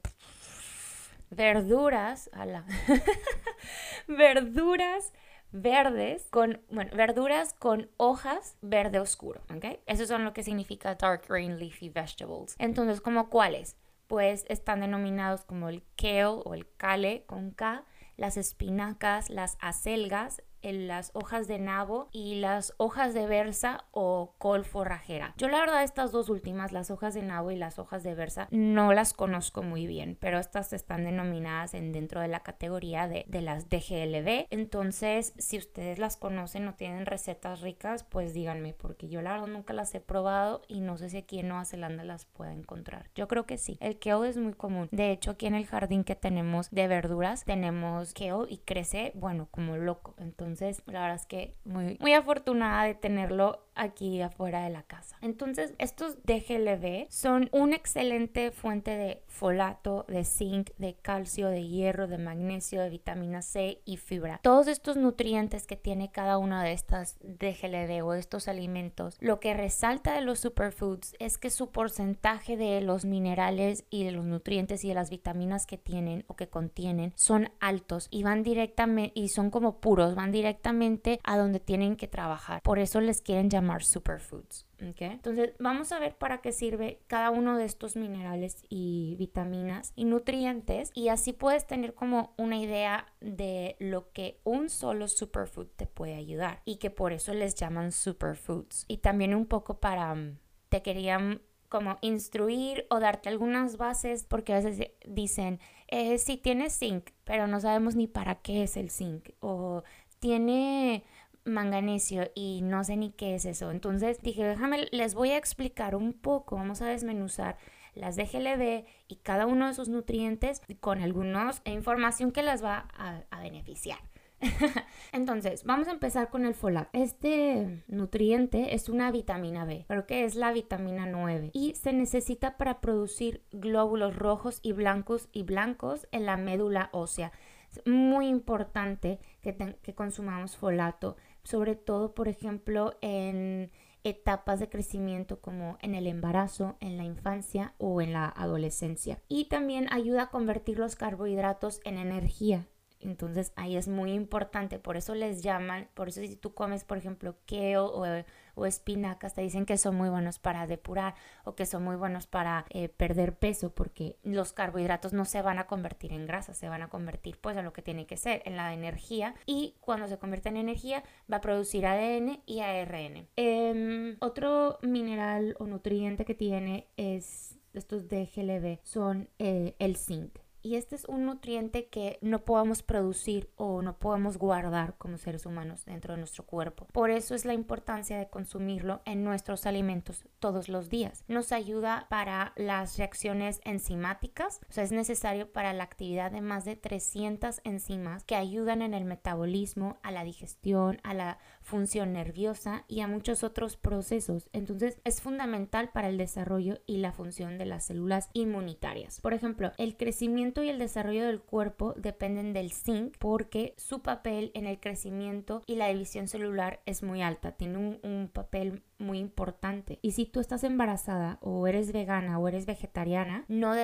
verduras, 1.31 2.31
verduras 4.09 5.13
verdes 5.51 6.27
con, 6.31 6.61
bueno, 6.71 6.91
verduras 6.95 7.55
con 7.55 7.91
hojas 7.97 8.57
verde 8.61 9.01
oscuro, 9.01 9.41
¿ok? 9.55 9.79
Eso 9.87 10.07
son 10.07 10.25
lo 10.25 10.33
que 10.33 10.43
significa 10.43 10.95
dark 10.95 11.23
green 11.29 11.59
leafy 11.59 11.89
vegetables. 11.89 12.55
Entonces, 12.59 13.01
¿como 13.01 13.31
cuáles? 13.31 13.77
Pues 14.07 14.45
están 14.49 14.81
denominados 14.81 15.45
como 15.45 15.69
el 15.69 15.83
kale 15.97 16.27
o 16.27 16.55
el 16.55 16.67
kale 16.77 17.25
con 17.27 17.51
K, 17.51 17.85
las 18.17 18.37
espinacas, 18.37 19.31
las 19.31 19.57
acelgas, 19.61 20.43
en 20.63 20.89
las 20.89 21.11
hojas 21.15 21.49
de 21.49 21.59
nabo 21.59 22.09
y 22.13 22.37
las 22.37 22.75
hojas 22.77 23.15
de 23.15 23.27
versa 23.27 23.85
o 23.91 24.35
col 24.39 24.65
forrajera. 24.65 25.35
Yo 25.37 25.49
la 25.49 25.61
verdad 25.61 25.83
estas 25.83 26.13
dos 26.13 26.29
últimas, 26.29 26.73
las 26.73 26.91
hojas 26.91 27.15
de 27.15 27.23
nabo 27.23 27.51
y 27.51 27.57
las 27.57 27.79
hojas 27.79 28.03
de 28.03 28.15
versa, 28.15 28.49
no 28.51 28.93
las 28.93 29.15
conozco 29.15 29.63
muy 29.63 29.87
bien, 29.87 30.17
pero 30.21 30.39
estas 30.39 30.73
están 30.73 31.05
denominadas 31.05 31.75
en 31.75 31.93
dentro 31.93 32.21
de 32.21 32.29
la 32.29 32.41
categoría 32.41 33.09
de, 33.09 33.25
de 33.29 33.43
las 33.43 33.69
DGLB. 33.69 34.47
Entonces, 34.51 35.35
si 35.39 35.59
ustedes 35.59 35.99
las 35.99 36.17
conocen 36.17 36.69
o 36.69 36.75
tienen 36.75 37.07
recetas 37.07 37.61
ricas, 37.61 38.05
pues 38.05 38.35
díganme, 38.35 38.75
porque 38.75 39.09
yo 39.09 39.23
la 39.23 39.33
verdad 39.33 39.47
nunca 39.47 39.73
las 39.73 39.95
he 39.95 40.01
probado 40.01 40.63
y 40.69 40.81
no 40.81 40.97
sé 40.99 41.11
si 41.11 41.19
aquí 41.19 41.39
en 41.41 41.49
Nueva 41.49 41.65
Zelanda 41.65 42.05
las 42.05 42.25
pueda 42.25 42.53
encontrar. 42.53 43.11
Yo 43.15 43.29
creo 43.29 43.47
que 43.47 43.59
sí. 43.59 43.79
El 43.81 43.99
kale 43.99 44.29
es 44.29 44.37
muy 44.37 44.55
común. 44.55 44.89
De 44.91 45.13
hecho, 45.13 45.33
aquí 45.33 45.47
en 45.47 45.55
el 45.55 45.67
jardín 45.67 46.05
que 46.05 46.15
tenemos 46.15 46.71
de 46.71 46.89
verduras, 46.89 47.45
tenemos 47.45 48.13
kale 48.15 48.47
y 48.49 48.59
crece, 48.59 49.13
bueno, 49.15 49.49
como 49.51 49.77
loco. 49.77 50.15
Entonces, 50.19 50.48
entonces, 50.49 50.83
la 50.87 51.01
verdad 51.01 51.17
es 51.17 51.27
que 51.27 51.55
muy, 51.65 51.97
muy 52.01 52.15
afortunada 52.15 52.85
de 52.85 52.95
tenerlo 52.95 53.68
aquí 53.79 54.21
afuera 54.21 54.65
de 54.65 54.71
la 54.71 54.83
casa. 54.83 55.17
Entonces, 55.23 55.75
estos 55.79 56.17
DGLB 56.25 57.07
son 57.09 57.49
una 57.53 57.77
excelente 57.77 58.51
fuente 58.51 58.97
de 58.97 59.23
folato, 59.27 60.05
de 60.09 60.25
zinc, 60.25 60.71
de 60.79 60.95
calcio, 60.95 61.49
de 61.49 61.67
hierro, 61.67 62.09
de 62.09 62.19
magnesio, 62.19 62.81
de 62.81 62.91
vitamina 62.91 63.41
C 63.43 63.81
y 63.85 63.97
fibra. 63.97 64.41
Todos 64.43 64.67
estos 64.67 64.97
nutrientes 64.97 65.67
que 65.67 65.77
tiene 65.77 66.11
cada 66.11 66.39
una 66.39 66.63
de 66.63 66.73
estas 66.73 67.17
DGLB 67.23 68.05
o 68.05 68.15
estos 68.15 68.49
alimentos, 68.49 69.17
lo 69.21 69.41
que 69.41 69.55
resalta 69.55 70.15
de 70.15 70.23
los 70.23 70.41
superfoods 70.41 71.15
es 71.19 71.39
que 71.39 71.51
su 71.51 71.71
porcentaje 71.71 72.57
de 72.57 72.81
los 72.81 73.05
minerales 73.05 73.85
y 73.91 74.05
de 74.05 74.13
los 74.13 74.25
nutrientes 74.25 74.85
y 74.85 74.89
de 74.89 74.95
las 74.95 75.11
vitaminas 75.11 75.67
que 75.67 75.79
tienen 75.79 76.25
o 76.27 76.35
que 76.35 76.49
contienen 76.49 77.13
son 77.15 77.51
altos 77.61 78.09
y 78.11 78.23
van 78.23 78.43
directamente 78.43 79.13
y 79.15 79.29
son 79.29 79.51
como 79.51 79.81
puros, 79.81 80.15
van 80.15 80.33
directamente 80.33 81.21
a 81.23 81.39
donde 81.39 81.61
tienen 81.61 81.97
que 81.97 82.09
trabajar. 82.09 82.63
Por 82.63 82.79
eso 82.79 83.01
les 83.01 83.21
quieren 83.21 83.51
llamar 83.51 83.68
superfoods. 83.85 84.67
Entonces 84.79 85.55
vamos 85.59 85.93
a 85.93 85.99
ver 85.99 86.17
para 86.17 86.41
qué 86.41 86.53
sirve 86.53 87.01
cada 87.07 87.31
uno 87.31 87.57
de 87.59 87.65
estos 87.65 87.97
minerales 87.97 88.65
y 88.69 89.17
vitaminas 89.19 89.93
y 89.97 90.05
nutrientes 90.05 90.91
y 90.95 91.09
así 91.09 91.33
puedes 91.33 91.67
tener 91.67 91.95
como 91.95 92.35
una 92.37 92.59
idea 92.59 93.07
de 93.21 93.77
lo 93.81 94.13
que 94.13 94.41
un 94.45 94.69
solo 94.71 95.09
superfood 95.09 95.67
te 95.77 95.87
puede 95.87 96.15
ayudar 96.15 96.63
y 96.65 96.77
que 96.77 96.91
por 96.91 97.13
eso 97.13 97.35
les 97.35 97.55
llaman 97.55 97.93
superfoods. 97.93 98.85
Y 98.89 98.99
también 98.99 99.35
un 99.35 99.47
poco 99.47 99.81
para, 99.81 100.15
mm, 100.15 100.39
te 100.69 100.83
querían 100.83 101.43
como 101.69 101.99
instruir 102.01 102.87
o 102.91 102.99
darte 102.99 103.29
algunas 103.29 103.77
bases 103.77 104.25
porque 104.25 104.55
a 104.55 104.61
veces 104.61 104.93
dicen, 105.07 105.61
eh, 105.89 106.19
si 106.19 106.37
tiene 106.37 106.71
zinc, 106.71 107.11
pero 107.25 107.47
no 107.47 107.61
sabemos 107.61 107.95
ni 107.95 108.07
para 108.07 108.37
qué 108.37 108.63
es 108.63 108.77
el 108.77 108.91
zinc 108.91 109.31
o 109.41 109.83
tiene 110.19 111.05
manganesio 111.49 112.31
y 112.35 112.61
no 112.63 112.85
sé 112.85 112.97
ni 112.97 113.11
qué 113.11 113.35
es 113.35 113.45
eso. 113.45 113.71
Entonces 113.71 114.21
dije, 114.23 114.45
déjame, 114.45 114.89
les 114.91 115.15
voy 115.15 115.31
a 115.31 115.37
explicar 115.37 115.95
un 115.95 116.13
poco, 116.13 116.57
vamos 116.57 116.83
a 116.83 116.87
desmenuzar 116.87 117.57
las 117.95 118.17
DGLB 118.17 118.85
y 119.09 119.17
cada 119.17 119.47
uno 119.47 119.67
de 119.67 119.75
sus 119.75 119.89
nutrientes 119.89 120.63
con 120.81 121.01
algunos 121.01 121.61
e 121.65 121.73
información 121.73 122.33
que 122.33 122.43
las 122.43 122.63
va 122.63 122.89
a, 122.97 123.23
a 123.31 123.41
beneficiar. 123.41 123.99
Entonces, 125.13 125.65
vamos 125.65 125.89
a 125.89 125.93
empezar 125.93 126.31
con 126.31 126.47
el 126.47 126.55
folato. 126.55 126.91
Este 126.93 127.83
nutriente 127.89 128.75
es 128.75 128.89
una 128.89 129.11
vitamina 129.11 129.65
B, 129.65 129.85
creo 129.89 130.07
que 130.07 130.25
es 130.25 130.37
la 130.37 130.53
vitamina 130.53 131.07
9 131.07 131.51
y 131.53 131.75
se 131.75 131.93
necesita 131.93 132.57
para 132.57 132.81
producir 132.81 133.43
glóbulos 133.51 134.17
rojos 134.17 134.61
y 134.63 134.73
blancos 134.73 135.29
y 135.33 135.43
blancos 135.43 136.07
en 136.13 136.27
la 136.27 136.37
médula 136.37 136.89
ósea. 136.93 137.33
Es 137.71 137.83
muy 137.87 138.29
importante 138.29 139.19
que, 139.43 139.77
que 139.83 139.95
consumamos 139.95 140.57
folato 140.57 141.17
sobre 141.49 141.77
todo, 141.77 142.13
por 142.13 142.29
ejemplo, 142.29 142.99
en 143.01 143.71
etapas 144.05 144.61
de 144.61 144.69
crecimiento 144.69 145.41
como 145.41 145.79
en 145.81 145.95
el 145.95 146.07
embarazo, 146.07 146.77
en 146.81 146.99
la 146.99 147.05
infancia 147.05 147.75
o 147.79 148.03
en 148.03 148.13
la 148.13 148.27
adolescencia. 148.27 149.23
Y 149.29 149.47
también 149.47 149.91
ayuda 149.91 150.25
a 150.25 150.31
convertir 150.31 150.79
los 150.79 150.95
carbohidratos 150.95 151.81
en 151.85 151.97
energía. 151.97 152.69
Entonces 153.01 153.53
ahí 153.57 153.77
es 153.77 153.89
muy 153.89 154.13
importante, 154.13 154.79
por 154.79 154.97
eso 154.97 155.15
les 155.15 155.43
llaman, 155.43 155.89
por 155.95 156.09
eso 156.09 156.21
si 156.21 156.37
tú 156.37 156.55
comes, 156.55 156.85
por 156.85 156.99
ejemplo, 156.99 157.37
kale 157.47 157.79
o, 157.79 158.67
espinacas, 158.67 159.35
te 159.35 159.41
dicen 159.41 159.67
que 159.67 159.79
son 159.79 159.95
muy 159.95 160.09
buenos 160.09 160.41
para 160.41 160.67
depurar 160.67 161.15
o 161.45 161.55
que 161.55 161.65
son 161.65 161.85
muy 161.85 161.95
buenos 161.95 162.27
para 162.27 162.67
eh, 162.71 162.89
perder 162.89 163.37
peso, 163.37 163.73
porque 163.73 164.19
los 164.25 164.53
carbohidratos 164.53 165.13
no 165.13 165.25
se 165.25 165.43
van 165.43 165.61
a 165.61 165.69
convertir 165.69 166.13
en 166.13 166.27
grasa, 166.27 166.55
se 166.55 166.69
van 166.69 166.83
a 166.83 166.89
convertir 166.89 167.39
pues 167.41 167.57
en 167.57 167.65
lo 167.65 167.73
que 167.73 167.83
tiene 167.83 168.07
que 168.07 168.17
ser, 168.17 168.43
en 168.47 168.57
la 168.57 168.75
energía, 168.75 169.35
y 169.47 169.77
cuando 169.81 170.09
se 170.09 170.19
convierte 170.19 170.49
en 170.49 170.57
energía 170.57 171.05
va 171.33 171.37
a 171.37 171.41
producir 171.41 171.87
ADN 171.87 172.43
y 172.47 172.61
ARN. 172.61 173.29
Em, 173.37 174.17
otro 174.21 174.79
mineral 174.83 175.55
o 175.61 175.67
nutriente 175.67 176.25
que 176.25 176.35
tiene 176.35 176.89
es 176.97 177.59
estos 177.75 178.09
DGLB 178.09 178.81
son 178.83 179.29
eh, 179.39 179.77
el 179.79 179.97
zinc 179.97 180.39
y 180.69 180.77
este 180.77 180.97
es 180.97 181.07
un 181.07 181.25
nutriente 181.25 181.89
que 181.89 182.19
no 182.21 182.45
podemos 182.45 182.83
producir 182.83 183.51
o 183.57 183.81
no 183.81 183.99
podemos 183.99 184.37
guardar 184.37 184.99
como 184.99 185.17
seres 185.17 185.47
humanos 185.47 185.87
dentro 185.87 186.13
de 186.13 186.19
nuestro 186.19 186.45
cuerpo. 186.45 186.87
Por 186.93 187.11
eso 187.11 187.35
es 187.35 187.47
la 187.47 187.55
importancia 187.55 188.19
de 188.19 188.29
consumirlo 188.29 189.01
en 189.07 189.25
nuestros 189.25 189.65
alimentos 189.65 190.27
todos 190.41 190.69
los 190.69 190.91
días. 190.91 191.25
Nos 191.27 191.53
ayuda 191.53 192.07
para 192.11 192.53
las 192.57 192.99
reacciones 192.99 193.63
enzimáticas, 193.65 194.61
o 194.69 194.73
sea, 194.73 194.85
es 194.85 194.93
necesario 194.93 195.51
para 195.51 195.73
la 195.73 195.85
actividad 195.85 196.31
de 196.31 196.43
más 196.43 196.67
de 196.67 196.77
300 196.77 197.63
enzimas 197.65 198.25
que 198.25 198.37
ayudan 198.37 198.83
en 198.83 198.93
el 198.93 199.07
metabolismo, 199.07 199.97
a 200.03 200.13
la 200.13 200.23
digestión, 200.23 201.01
a 201.03 201.15
la 201.15 201.39
función 201.69 202.15
nerviosa 202.15 202.85
y 202.89 203.01
a 203.01 203.07
muchos 203.07 203.45
otros 203.45 203.77
procesos. 203.77 204.49
Entonces, 204.53 204.99
es 205.05 205.21
fundamental 205.21 205.91
para 205.91 206.09
el 206.09 206.17
desarrollo 206.17 206.81
y 206.87 206.97
la 206.97 207.13
función 207.13 207.59
de 207.59 207.67
las 207.67 207.85
células 207.85 208.31
inmunitarias. 208.33 209.21
Por 209.21 209.35
ejemplo, 209.35 209.73
el 209.77 209.97
crecimiento 209.97 210.63
y 210.63 210.71
el 210.71 210.79
desarrollo 210.79 211.27
del 211.27 211.41
cuerpo 211.41 211.95
dependen 211.97 212.53
del 212.53 212.73
zinc 212.73 213.17
porque 213.19 213.75
su 213.77 214.01
papel 214.01 214.51
en 214.55 214.67
el 214.67 214.81
crecimiento 214.81 215.63
y 215.67 215.77
la 215.77 215.89
división 215.89 216.27
celular 216.27 216.81
es 216.87 217.03
muy 217.03 217.23
alta, 217.23 217.53
tiene 217.53 217.79
un, 217.79 218.01
un 218.03 218.31
papel 218.33 218.83
muy 218.99 219.19
importante. 219.19 219.99
Y 220.03 220.13
si 220.13 220.27
tú 220.27 220.41
estás 220.41 220.65
embarazada 220.65 221.39
o 221.41 221.67
eres 221.67 221.93
vegana 221.93 222.39
o 222.39 222.49
eres 222.49 222.67
vegetariana, 222.67 223.45
no 223.49 223.75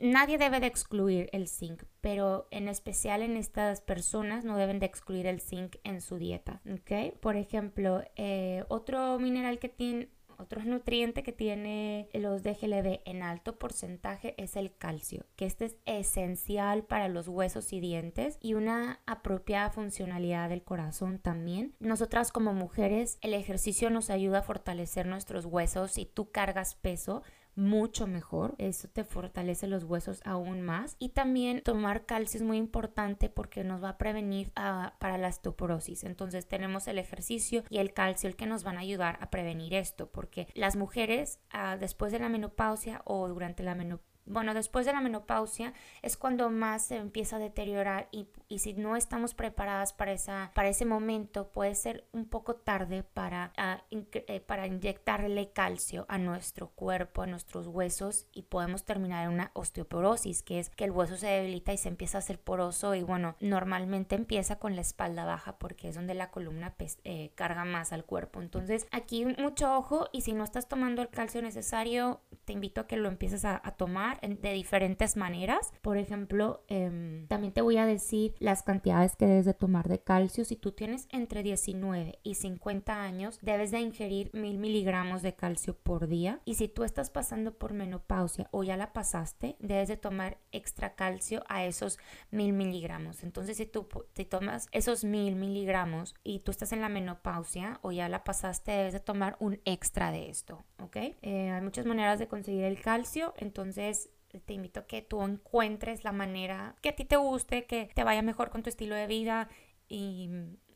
nadie 0.00 0.38
debe 0.38 0.60
de 0.60 0.66
excluir 0.66 1.28
el 1.32 1.48
zinc, 1.48 1.82
pero 2.00 2.48
en 2.50 2.68
especial 2.68 3.22
en 3.22 3.36
estas 3.36 3.80
personas 3.80 4.44
no 4.44 4.56
deben 4.56 4.78
de 4.78 4.86
excluir 4.86 5.26
el 5.26 5.40
zinc 5.40 5.76
en 5.84 6.00
su 6.00 6.16
dieta. 6.16 6.60
¿ok? 6.72 7.18
Por 7.20 7.36
ejemplo, 7.36 8.02
eh, 8.16 8.64
otro 8.68 9.18
mineral 9.18 9.58
que 9.58 9.68
tiene 9.68 10.08
otro 10.38 10.64
nutriente 10.64 11.22
que 11.22 11.32
tiene 11.32 12.08
los 12.12 12.42
DGLB 12.42 13.00
en 13.04 13.22
alto 13.22 13.58
porcentaje 13.58 14.34
es 14.36 14.56
el 14.56 14.76
calcio, 14.76 15.26
que 15.36 15.46
este 15.46 15.66
es 15.66 15.76
esencial 15.86 16.84
para 16.84 17.08
los 17.08 17.28
huesos 17.28 17.72
y 17.72 17.80
dientes 17.80 18.38
y 18.40 18.54
una 18.54 19.00
apropiada 19.06 19.70
funcionalidad 19.70 20.48
del 20.48 20.62
corazón 20.62 21.18
también. 21.18 21.74
Nosotras 21.80 22.32
como 22.32 22.52
mujeres, 22.52 23.18
el 23.20 23.34
ejercicio 23.34 23.90
nos 23.90 24.10
ayuda 24.10 24.38
a 24.38 24.42
fortalecer 24.42 25.06
nuestros 25.06 25.44
huesos 25.44 25.98
y 25.98 26.06
tú 26.06 26.30
cargas 26.30 26.74
peso 26.74 27.22
mucho 27.56 28.06
mejor. 28.06 28.54
Eso 28.58 28.88
te 28.88 29.04
fortalece 29.04 29.66
los 29.66 29.84
huesos 29.84 30.20
aún 30.24 30.62
más. 30.62 30.96
Y 30.98 31.10
también 31.10 31.62
tomar 31.62 32.06
calcio 32.06 32.38
es 32.38 32.44
muy 32.44 32.58
importante 32.58 33.28
porque 33.28 33.64
nos 33.64 33.82
va 33.82 33.90
a 33.90 33.98
prevenir 33.98 34.52
ah, 34.54 34.94
para 35.00 35.18
la 35.18 35.28
osteoporosis. 35.28 36.04
Entonces 36.04 36.46
tenemos 36.46 36.86
el 36.86 36.98
ejercicio 36.98 37.64
y 37.70 37.78
el 37.78 37.92
calcio 37.92 38.28
el 38.28 38.36
que 38.36 38.46
nos 38.46 38.62
van 38.62 38.76
a 38.76 38.80
ayudar 38.80 39.18
a 39.20 39.30
prevenir 39.30 39.74
esto. 39.74 40.08
Porque 40.10 40.46
las 40.54 40.76
mujeres 40.76 41.40
ah, 41.50 41.76
después 41.76 42.12
de 42.12 42.20
la 42.20 42.28
menopausia 42.28 43.02
o 43.04 43.26
durante 43.28 43.62
la 43.62 43.74
menopausia 43.74 44.15
bueno, 44.26 44.54
después 44.54 44.84
de 44.86 44.92
la 44.92 45.00
menopausia 45.00 45.72
es 46.02 46.16
cuando 46.16 46.50
más 46.50 46.86
se 46.86 46.96
empieza 46.96 47.36
a 47.36 47.38
deteriorar 47.38 48.08
y, 48.10 48.28
si 48.58 48.74
no 48.74 48.96
estamos 48.96 49.34
preparadas 49.34 49.92
para, 49.92 50.12
esa, 50.12 50.50
para 50.54 50.68
ese 50.68 50.84
momento 50.84 51.48
puede 51.48 51.74
ser 51.74 52.04
un 52.12 52.26
poco 52.26 52.56
tarde 52.56 53.02
para, 53.02 53.52
eh, 53.90 54.40
para 54.40 54.66
inyectarle 54.66 55.50
calcio 55.50 56.06
a 56.08 56.18
nuestro 56.18 56.68
cuerpo, 56.68 57.22
a 57.22 57.26
nuestros 57.26 57.66
huesos 57.66 58.26
y 58.32 58.42
podemos 58.42 58.84
terminar 58.84 59.24
en 59.24 59.32
una 59.32 59.50
osteoporosis, 59.54 60.42
que 60.42 60.58
es 60.58 60.70
que 60.70 60.84
el 60.84 60.90
hueso 60.90 61.16
se 61.16 61.26
debilita 61.26 61.72
y 61.72 61.78
se 61.78 61.88
empieza 61.88 62.18
a 62.18 62.20
hacer 62.20 62.40
poroso 62.40 62.94
y 62.94 63.02
bueno, 63.02 63.36
normalmente 63.40 64.14
empieza 64.14 64.58
con 64.58 64.74
la 64.74 64.82
espalda 64.82 65.24
baja 65.24 65.58
porque 65.58 65.88
es 65.88 65.94
donde 65.94 66.14
la 66.14 66.30
columna 66.30 66.74
eh, 67.04 67.30
carga 67.34 67.64
más 67.64 67.92
al 67.92 68.04
cuerpo. 68.04 68.40
Entonces 68.40 68.86
aquí 68.90 69.24
mucho 69.38 69.76
ojo 69.76 70.08
y 70.12 70.22
si 70.22 70.32
no 70.32 70.44
estás 70.44 70.68
tomando 70.68 71.02
el 71.02 71.08
calcio 71.08 71.42
necesario, 71.42 72.20
te 72.46 72.52
invito 72.52 72.80
a 72.80 72.86
que 72.86 72.96
lo 72.96 73.08
empieces 73.08 73.44
a 73.44 73.60
tomar 73.76 74.20
de 74.20 74.52
diferentes 74.52 75.16
maneras. 75.16 75.72
Por 75.82 75.98
ejemplo, 75.98 76.64
em, 76.68 77.26
también 77.26 77.52
te 77.52 77.60
voy 77.60 77.76
a 77.76 77.86
decir 77.86 78.34
las 78.38 78.62
cantidades 78.62 79.16
que 79.16 79.26
debes 79.26 79.44
de 79.44 79.54
tomar 79.54 79.88
de 79.88 79.98
calcio. 79.98 80.44
Si 80.44 80.56
tú 80.56 80.72
tienes 80.72 81.08
entre 81.10 81.42
19 81.42 82.18
y 82.22 82.36
50 82.36 83.02
años, 83.02 83.38
debes 83.42 83.70
de 83.70 83.80
ingerir 83.80 84.30
mil 84.32 84.58
miligramos 84.58 85.22
de 85.22 85.34
calcio 85.34 85.76
por 85.76 86.06
día. 86.06 86.40
Y 86.44 86.54
si 86.54 86.68
tú 86.68 86.84
estás 86.84 87.10
pasando 87.10 87.58
por 87.58 87.72
menopausia 87.72 88.48
o 88.52 88.62
ya 88.62 88.76
la 88.76 88.92
pasaste, 88.92 89.56
debes 89.58 89.88
de 89.88 89.96
tomar 89.96 90.38
extra 90.52 90.94
calcio 90.94 91.42
a 91.48 91.64
esos 91.64 91.98
mil 92.30 92.52
miligramos. 92.52 93.24
Entonces, 93.24 93.56
si 93.56 93.66
tú 93.66 93.88
te 94.12 94.24
tomas 94.24 94.68
esos 94.70 95.04
mil 95.04 95.34
miligramos 95.34 96.14
y 96.22 96.40
tú 96.40 96.52
estás 96.52 96.72
en 96.72 96.80
la 96.80 96.88
menopausia 96.88 97.80
o 97.82 97.92
ya 97.92 98.08
la 98.08 98.24
pasaste, 98.24 98.72
debes 98.72 98.92
de 98.92 99.00
tomar 99.00 99.36
un 99.40 99.60
extra 99.64 100.12
de 100.12 100.30
esto, 100.30 100.64
¿ok? 100.78 100.96
Eh, 101.22 101.50
hay 101.50 101.60
muchas 101.60 101.86
maneras 101.86 102.18
de 102.18 102.28
conseguir 102.36 102.64
el 102.64 102.82
calcio, 102.82 103.32
entonces 103.38 104.10
te 104.44 104.52
invito 104.52 104.80
a 104.80 104.86
que 104.86 105.00
tú 105.00 105.22
encuentres 105.22 106.04
la 106.04 106.12
manera 106.12 106.76
que 106.82 106.90
a 106.90 106.94
ti 106.94 107.06
te 107.06 107.16
guste, 107.16 107.64
que 107.64 107.88
te 107.94 108.04
vaya 108.04 108.20
mejor 108.20 108.50
con 108.50 108.62
tu 108.62 108.68
estilo 108.68 108.94
de 108.94 109.06
vida 109.06 109.48
y, 109.88 110.28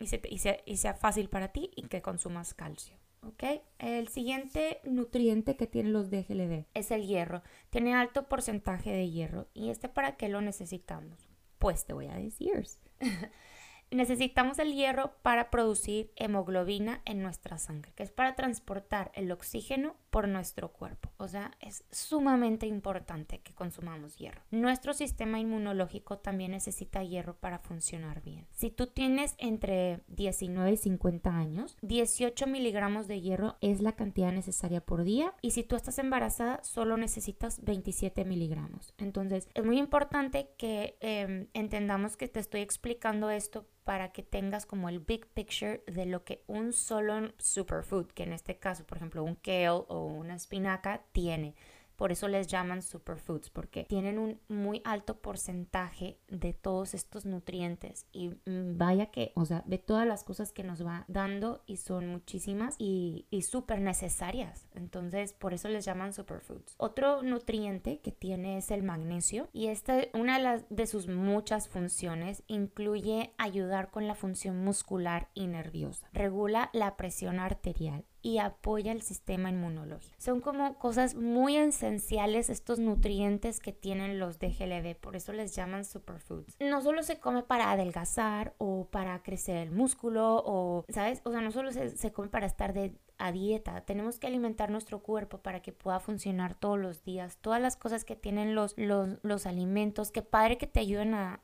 sea, 0.07 0.95
fácil 0.95 1.29
para 1.29 1.49
ti 1.49 1.71
y 1.77 1.83
que 1.83 2.01
consumas 2.01 2.55
calcio. 2.55 2.97
¿ok? 3.23 3.61
El 3.79 4.09
siguiente 4.09 4.81
nutriente 4.85 5.57
que 5.57 5.67
tienen 5.67 5.93
los 5.93 6.11
DGLD 6.11 6.65
es 6.73 6.91
el 6.91 7.07
hierro. 7.07 7.43
Tiene 7.69 7.95
alto 7.95 8.27
porcentaje 8.27 8.91
de 8.91 9.11
hierro. 9.11 9.49
¿Y 9.53 9.69
este 9.69 9.91
para 9.91 10.17
qué 10.17 10.31
lo 10.31 10.41
necesitamos? 10.41 11.29
Pues 11.59 11.85
te 11.85 11.93
voy 11.93 12.07
a 12.07 12.15
decir. 12.15 12.67
Necesitamos 13.91 14.59
el 14.59 14.73
hierro 14.73 15.13
para 15.21 15.51
producir 15.51 16.11
hemoglobina 16.17 17.03
en 17.05 17.21
nuestra 17.21 17.59
sangre, 17.59 17.93
que 17.95 18.05
es 18.05 18.13
para 18.13 18.35
transportar 18.35 19.13
el 19.15 19.31
oxígeno 19.31 19.97
por 20.11 20.29
nuestro 20.29 20.73
cuerpo. 20.73 21.11
O 21.17 21.29
sea, 21.29 21.53
es 21.61 21.85
sumamente 21.91 22.67
importante 22.67 23.41
que 23.41 23.55
consumamos 23.55 24.17
hierro. 24.17 24.43
Nuestro 24.51 24.93
sistema 24.93 25.39
inmunológico 25.39 26.19
también 26.19 26.53
necesita 26.53 27.03
hierro 27.03 27.37
para 27.37 27.59
funcionar 27.59 28.23
bien. 28.23 28.47
Si 28.51 28.71
tú 28.71 28.87
tienes 28.89 29.35
entre 29.39 30.03
19 30.09 30.73
y 30.73 30.77
50 30.77 31.31
años, 31.31 31.77
18 31.83 32.47
miligramos 32.47 33.07
de 33.07 33.21
hierro 33.21 33.57
es 33.61 33.81
la 33.81 33.93
cantidad 33.93 34.33
necesaria 34.33 34.81
por 34.81 35.05
día. 35.05 35.35
Y 35.41 35.53
si 35.53 35.63
tú 35.63 35.77
estás 35.77 35.99
embarazada, 35.99 36.63
solo 36.63 36.97
necesitas 36.97 37.65
27 37.65 38.25
miligramos. 38.25 38.95
Entonces, 38.99 39.49
es 39.55 39.65
muy 39.65 39.79
importante 39.79 40.51
que 40.57 40.97
em, 41.01 41.49
entendamos 41.55 42.17
que 42.17 42.29
te 42.29 42.41
estoy 42.41 42.61
explicando 42.61 43.31
esto 43.31 43.67
para 43.91 44.13
que 44.13 44.23
tengas 44.23 44.67
como 44.67 44.89
el 44.89 45.01
big 45.01 45.27
picture 45.27 45.83
de 45.89 46.07
lo 46.07 46.23
que 46.23 46.45
un 46.47 46.73
solo 46.73 47.33
superfood, 47.39 48.07
que 48.13 48.23
en 48.23 48.33
este 48.33 48.57
caso, 48.57 48.87
por 48.87 48.99
ejemplo, 48.99 49.25
un 49.25 49.35
kale 49.35 49.83
o 49.89 50.05
una 50.05 50.37
espinaca, 50.37 51.03
tiene. 51.11 51.57
Por 52.01 52.13
eso 52.13 52.29
les 52.29 52.47
llaman 52.47 52.81
superfoods, 52.81 53.51
porque 53.51 53.85
tienen 53.85 54.19
un 54.19 54.41
muy 54.49 54.81
alto 54.87 55.19
porcentaje 55.19 56.19
de 56.29 56.55
todos 56.55 56.95
estos 56.95 57.27
nutrientes. 57.27 58.07
Y 58.11 58.31
mm, 58.47 58.79
vaya 58.79 59.11
que, 59.11 59.33
o 59.35 59.45
sea, 59.45 59.65
ve 59.67 59.77
todas 59.77 60.07
las 60.07 60.25
cosas 60.25 60.51
que 60.51 60.65
nos 60.65 60.83
va 60.83 61.05
dando 61.09 61.63
y 61.67 61.77
son 61.77 62.09
muchísimas 62.09 62.75
y, 62.79 63.27
y 63.29 63.43
súper 63.43 63.83
necesarias. 63.83 64.67
Entonces, 64.75 65.35
por 65.35 65.53
eso 65.53 65.69
les 65.69 65.85
llaman 65.85 66.15
superfoods. 66.15 66.75
Otro 66.79 67.23
nutriente 67.23 68.01
que 68.01 68.13
tiene 68.13 68.57
es 68.57 68.71
el 68.71 68.83
magnesio. 68.83 69.51
Y 69.53 69.67
esta, 69.67 69.99
una 70.15 70.39
de, 70.39 70.43
las, 70.43 70.65
de 70.71 70.87
sus 70.87 71.07
muchas 71.07 71.69
funciones 71.69 72.45
incluye 72.47 73.35
ayudar 73.37 73.91
con 73.91 74.07
la 74.07 74.15
función 74.15 74.65
muscular 74.65 75.29
y 75.35 75.49
nerviosa. 75.49 76.09
Regula 76.15 76.71
la 76.73 76.97
presión 76.97 77.41
arterial 77.41 78.07
y 78.23 78.39
apoya 78.39 78.93
el 78.93 79.03
sistema 79.03 79.51
inmunológico. 79.51 80.15
Son 80.19 80.41
como 80.41 80.79
cosas 80.79 81.15
muy 81.15 81.57
esenciales 81.57 82.51
estos 82.51 82.79
nutrientes 82.79 83.61
que 83.61 83.73
tienen 83.73 84.19
los 84.19 84.39
DGLB, 84.39 84.97
por 84.97 85.17
eso 85.17 85.33
les 85.33 85.55
llaman 85.55 85.85
superfoods. 85.85 86.57
No 86.61 86.83
solo 86.83 87.03
se 87.03 87.19
come 87.19 87.43
para 87.43 87.71
adelgazar 87.71 88.55
o 88.59 88.89
para 88.91 89.23
crecer 89.23 89.57
el 89.57 89.71
músculo 89.71 90.43
o, 90.45 90.85
¿sabes? 90.89 91.21
O 91.25 91.31
sea, 91.31 91.41
no 91.41 91.51
solo 91.51 91.73
se, 91.73 91.97
se 91.97 92.13
come 92.13 92.29
para 92.29 92.47
estar 92.47 92.73
de 92.73 92.95
a 93.21 93.33
dieta, 93.33 93.83
tenemos 93.83 94.19
que 94.19 94.27
alimentar 94.27 94.71
nuestro 94.71 95.01
cuerpo 95.03 95.39
para 95.39 95.61
que 95.61 95.73
pueda 95.73 96.01
funcionar 96.01 96.55
todos 96.55 96.79
los 96.79 97.05
días. 97.05 97.37
Todas 97.41 97.61
las 97.61 97.77
cosas 97.77 98.05
que 98.05 98.17
tienen 98.17 98.55
los, 98.55 98.75
los, 98.77 99.47
alimentos, 99.47 100.11
que 100.11 100.23
padre 100.23 100.57
que 100.57 100.67
te 100.67 100.81
ayuden 100.81 101.15
a, 101.15 101.41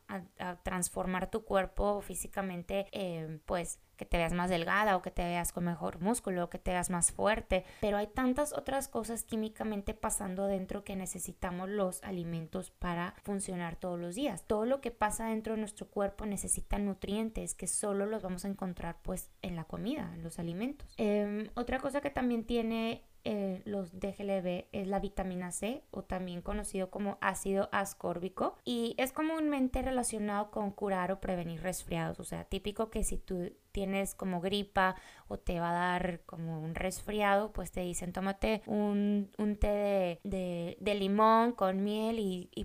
transformar 0.63 1.31
tu 1.31 1.45
cuerpo 1.45 2.01
físicamente, 2.01 2.87
eh, 2.93 3.41
pues 3.45 3.79
que 3.97 4.05
te 4.05 4.17
veas 4.17 4.33
más 4.33 4.51
delgada 4.51 4.97
o 4.97 5.03
que 5.03 5.11
te 5.11 5.25
veas 5.25 5.53
con 5.53 5.65
mejor 5.65 6.01
músculo 6.01 6.45
o 6.45 6.51
que 6.51 6.59
te 6.59 6.73
veas 6.73 6.91
más 6.91 7.13
fuerte. 7.13 7.65
Pero 7.81 7.97
hay 7.97 8.07
tantas 8.07 8.53
otras 8.53 8.89
cosas 8.89 9.25
químicamente 9.25 9.95
pasando 9.95 10.47
dentro 10.47 10.85
que 10.85 10.97
necesitamos 10.97 11.69
los 11.69 12.03
alimentos 12.03 12.71
para 12.71 13.15
funcionar 13.23 13.77
todos 13.77 13.99
los 13.99 14.15
días. 14.15 14.45
Todo 14.47 14.67
lo 14.67 14.81
que 14.81 14.91
pasa 14.91 15.27
dentro 15.27 15.55
de 15.55 15.61
nuestro 15.61 15.89
cuerpo 15.89 16.27
necesita 16.27 16.79
nutrientes 16.79 17.55
que 17.55 17.67
solo 17.67 18.07
los 18.07 18.23
vamos 18.23 18.45
a 18.45 18.49
encontrar 18.49 18.97
pues 19.03 19.31
en 19.43 19.57
la 19.57 19.65
comida, 19.65 20.11
en 20.15 20.23
los 20.23 20.39
alimentos. 20.39 20.95
Em, 20.97 21.49
otra 21.55 21.79
cosa 21.79 22.01
que 22.01 22.11
también 22.11 22.45
tiene 22.45 23.03
eh, 23.29 23.61
los 23.65 23.99
DGLB 23.99 24.67
es 24.71 24.87
la 24.87 25.01
vitamina 25.01 25.51
C 25.51 25.83
o 25.91 26.05
también 26.05 26.43
conocido 26.43 26.91
como 26.91 27.19
ácido 27.21 27.69
ascórbico 27.73 28.55
y 28.65 28.95
es 28.99 29.11
comúnmente 29.11 29.83
relacionado 29.83 30.53
con 30.53 30.71
curar 30.71 31.11
o 31.11 31.21
prevenir 31.21 31.61
resfriados, 31.61 32.21
o 32.21 32.25
sea, 32.25 32.45
típico 32.45 32.89
que 32.89 33.03
si 33.03 33.19
tú 33.19 33.51
tienes 33.77 34.15
como 34.15 34.41
gripa 34.41 34.97
o 35.29 35.37
te 35.39 35.61
va 35.61 35.69
a 35.69 35.91
dar 35.91 36.21
como 36.25 36.61
un 36.61 36.75
resfriado, 36.75 37.53
pues 37.53 37.71
te 37.71 37.83
dicen 37.83 38.15
tómate 38.15 38.63
un, 38.65 39.29
té 39.61 40.19
de, 40.25 40.95
limón 40.99 41.53
con 41.53 41.85
miel 41.85 42.19
y, 42.19 42.49
y, 42.55 42.65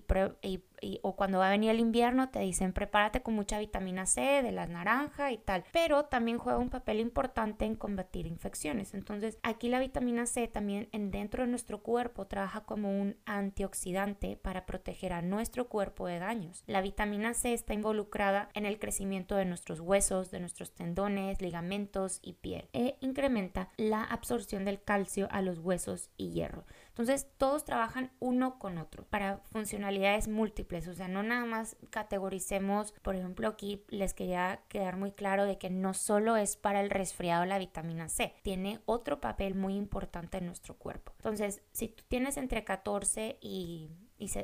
o 1.03 1.15
cuando 1.15 1.39
va 1.39 1.47
a 1.47 1.51
venir 1.51 1.69
el 1.69 1.79
invierno 1.79 2.29
te 2.29 2.39
dicen 2.39 2.71
prepárate 2.71 3.21
con 3.21 3.35
mucha 3.35 3.59
vitamina 3.59 4.05
C 4.05 4.41
de 4.41 4.51
la 4.53 4.67
naranja 4.67 5.33
y 5.33 5.37
tal, 5.37 5.65
pero 5.73 6.05
también 6.05 6.37
juega 6.37 6.59
un 6.59 6.69
papel 6.69 7.01
importante 7.01 7.65
en 7.65 7.75
combatir 7.75 8.25
infecciones. 8.25 8.93
Entonces 8.93 9.37
aquí 9.43 9.67
la 9.67 9.79
vitamina 9.79 10.25
C 10.25 10.47
también 10.47 10.87
en 10.93 11.11
dentro 11.11 11.43
de 11.43 11.49
nuestro 11.49 11.83
cuerpo 11.83 12.25
trabaja 12.25 12.61
como 12.61 12.89
un 12.89 13.17
antioxidante 13.25 14.37
para 14.37 14.65
proteger 14.65 15.11
a 15.11 15.21
nuestro 15.21 15.67
cuerpo 15.67 16.07
de 16.07 16.19
daños. 16.19 16.63
La 16.67 16.81
vitamina 16.81 17.33
C 17.33 17.53
está 17.53 17.73
involucrada 17.73 18.49
en 18.53 18.65
el 18.65 18.79
crecimiento 18.79 19.35
de 19.35 19.45
nuestros 19.45 19.81
huesos, 19.81 20.31
de 20.31 20.39
nuestros 20.39 20.71
tendones, 20.71 20.91
ligamentos 21.09 22.19
y 22.21 22.33
piel. 22.33 22.69
E 22.73 22.97
incrementa 23.01 23.69
la 23.77 24.03
absorción 24.03 24.65
del 24.65 24.81
calcio 24.81 25.27
a 25.31 25.41
los 25.41 25.59
huesos 25.59 26.09
y 26.17 26.31
hierro. 26.31 26.65
Entonces, 26.89 27.27
todos 27.37 27.63
trabajan 27.63 28.11
uno 28.19 28.59
con 28.59 28.77
otro 28.77 29.05
para 29.05 29.37
funcionalidades 29.51 30.27
múltiples, 30.27 30.87
o 30.87 30.93
sea, 30.93 31.07
no 31.07 31.23
nada 31.23 31.45
más 31.45 31.77
categoricemos, 31.89 32.93
por 33.01 33.15
ejemplo, 33.15 33.47
aquí 33.47 33.83
les 33.89 34.13
quería 34.13 34.61
quedar 34.67 34.97
muy 34.97 35.11
claro 35.11 35.45
de 35.45 35.57
que 35.57 35.69
no 35.69 35.93
solo 35.93 36.37
es 36.37 36.57
para 36.57 36.81
el 36.81 36.89
resfriado 36.89 37.45
la 37.45 37.57
vitamina 37.57 38.09
C, 38.09 38.33
tiene 38.43 38.79
otro 38.85 39.21
papel 39.21 39.55
muy 39.55 39.75
importante 39.75 40.37
en 40.37 40.47
nuestro 40.47 40.75
cuerpo. 40.77 41.13
Entonces, 41.17 41.61
si 41.71 41.87
tú 41.87 42.03
tienes 42.07 42.37
entre 42.37 42.63
14 42.63 43.37
y 43.41 43.89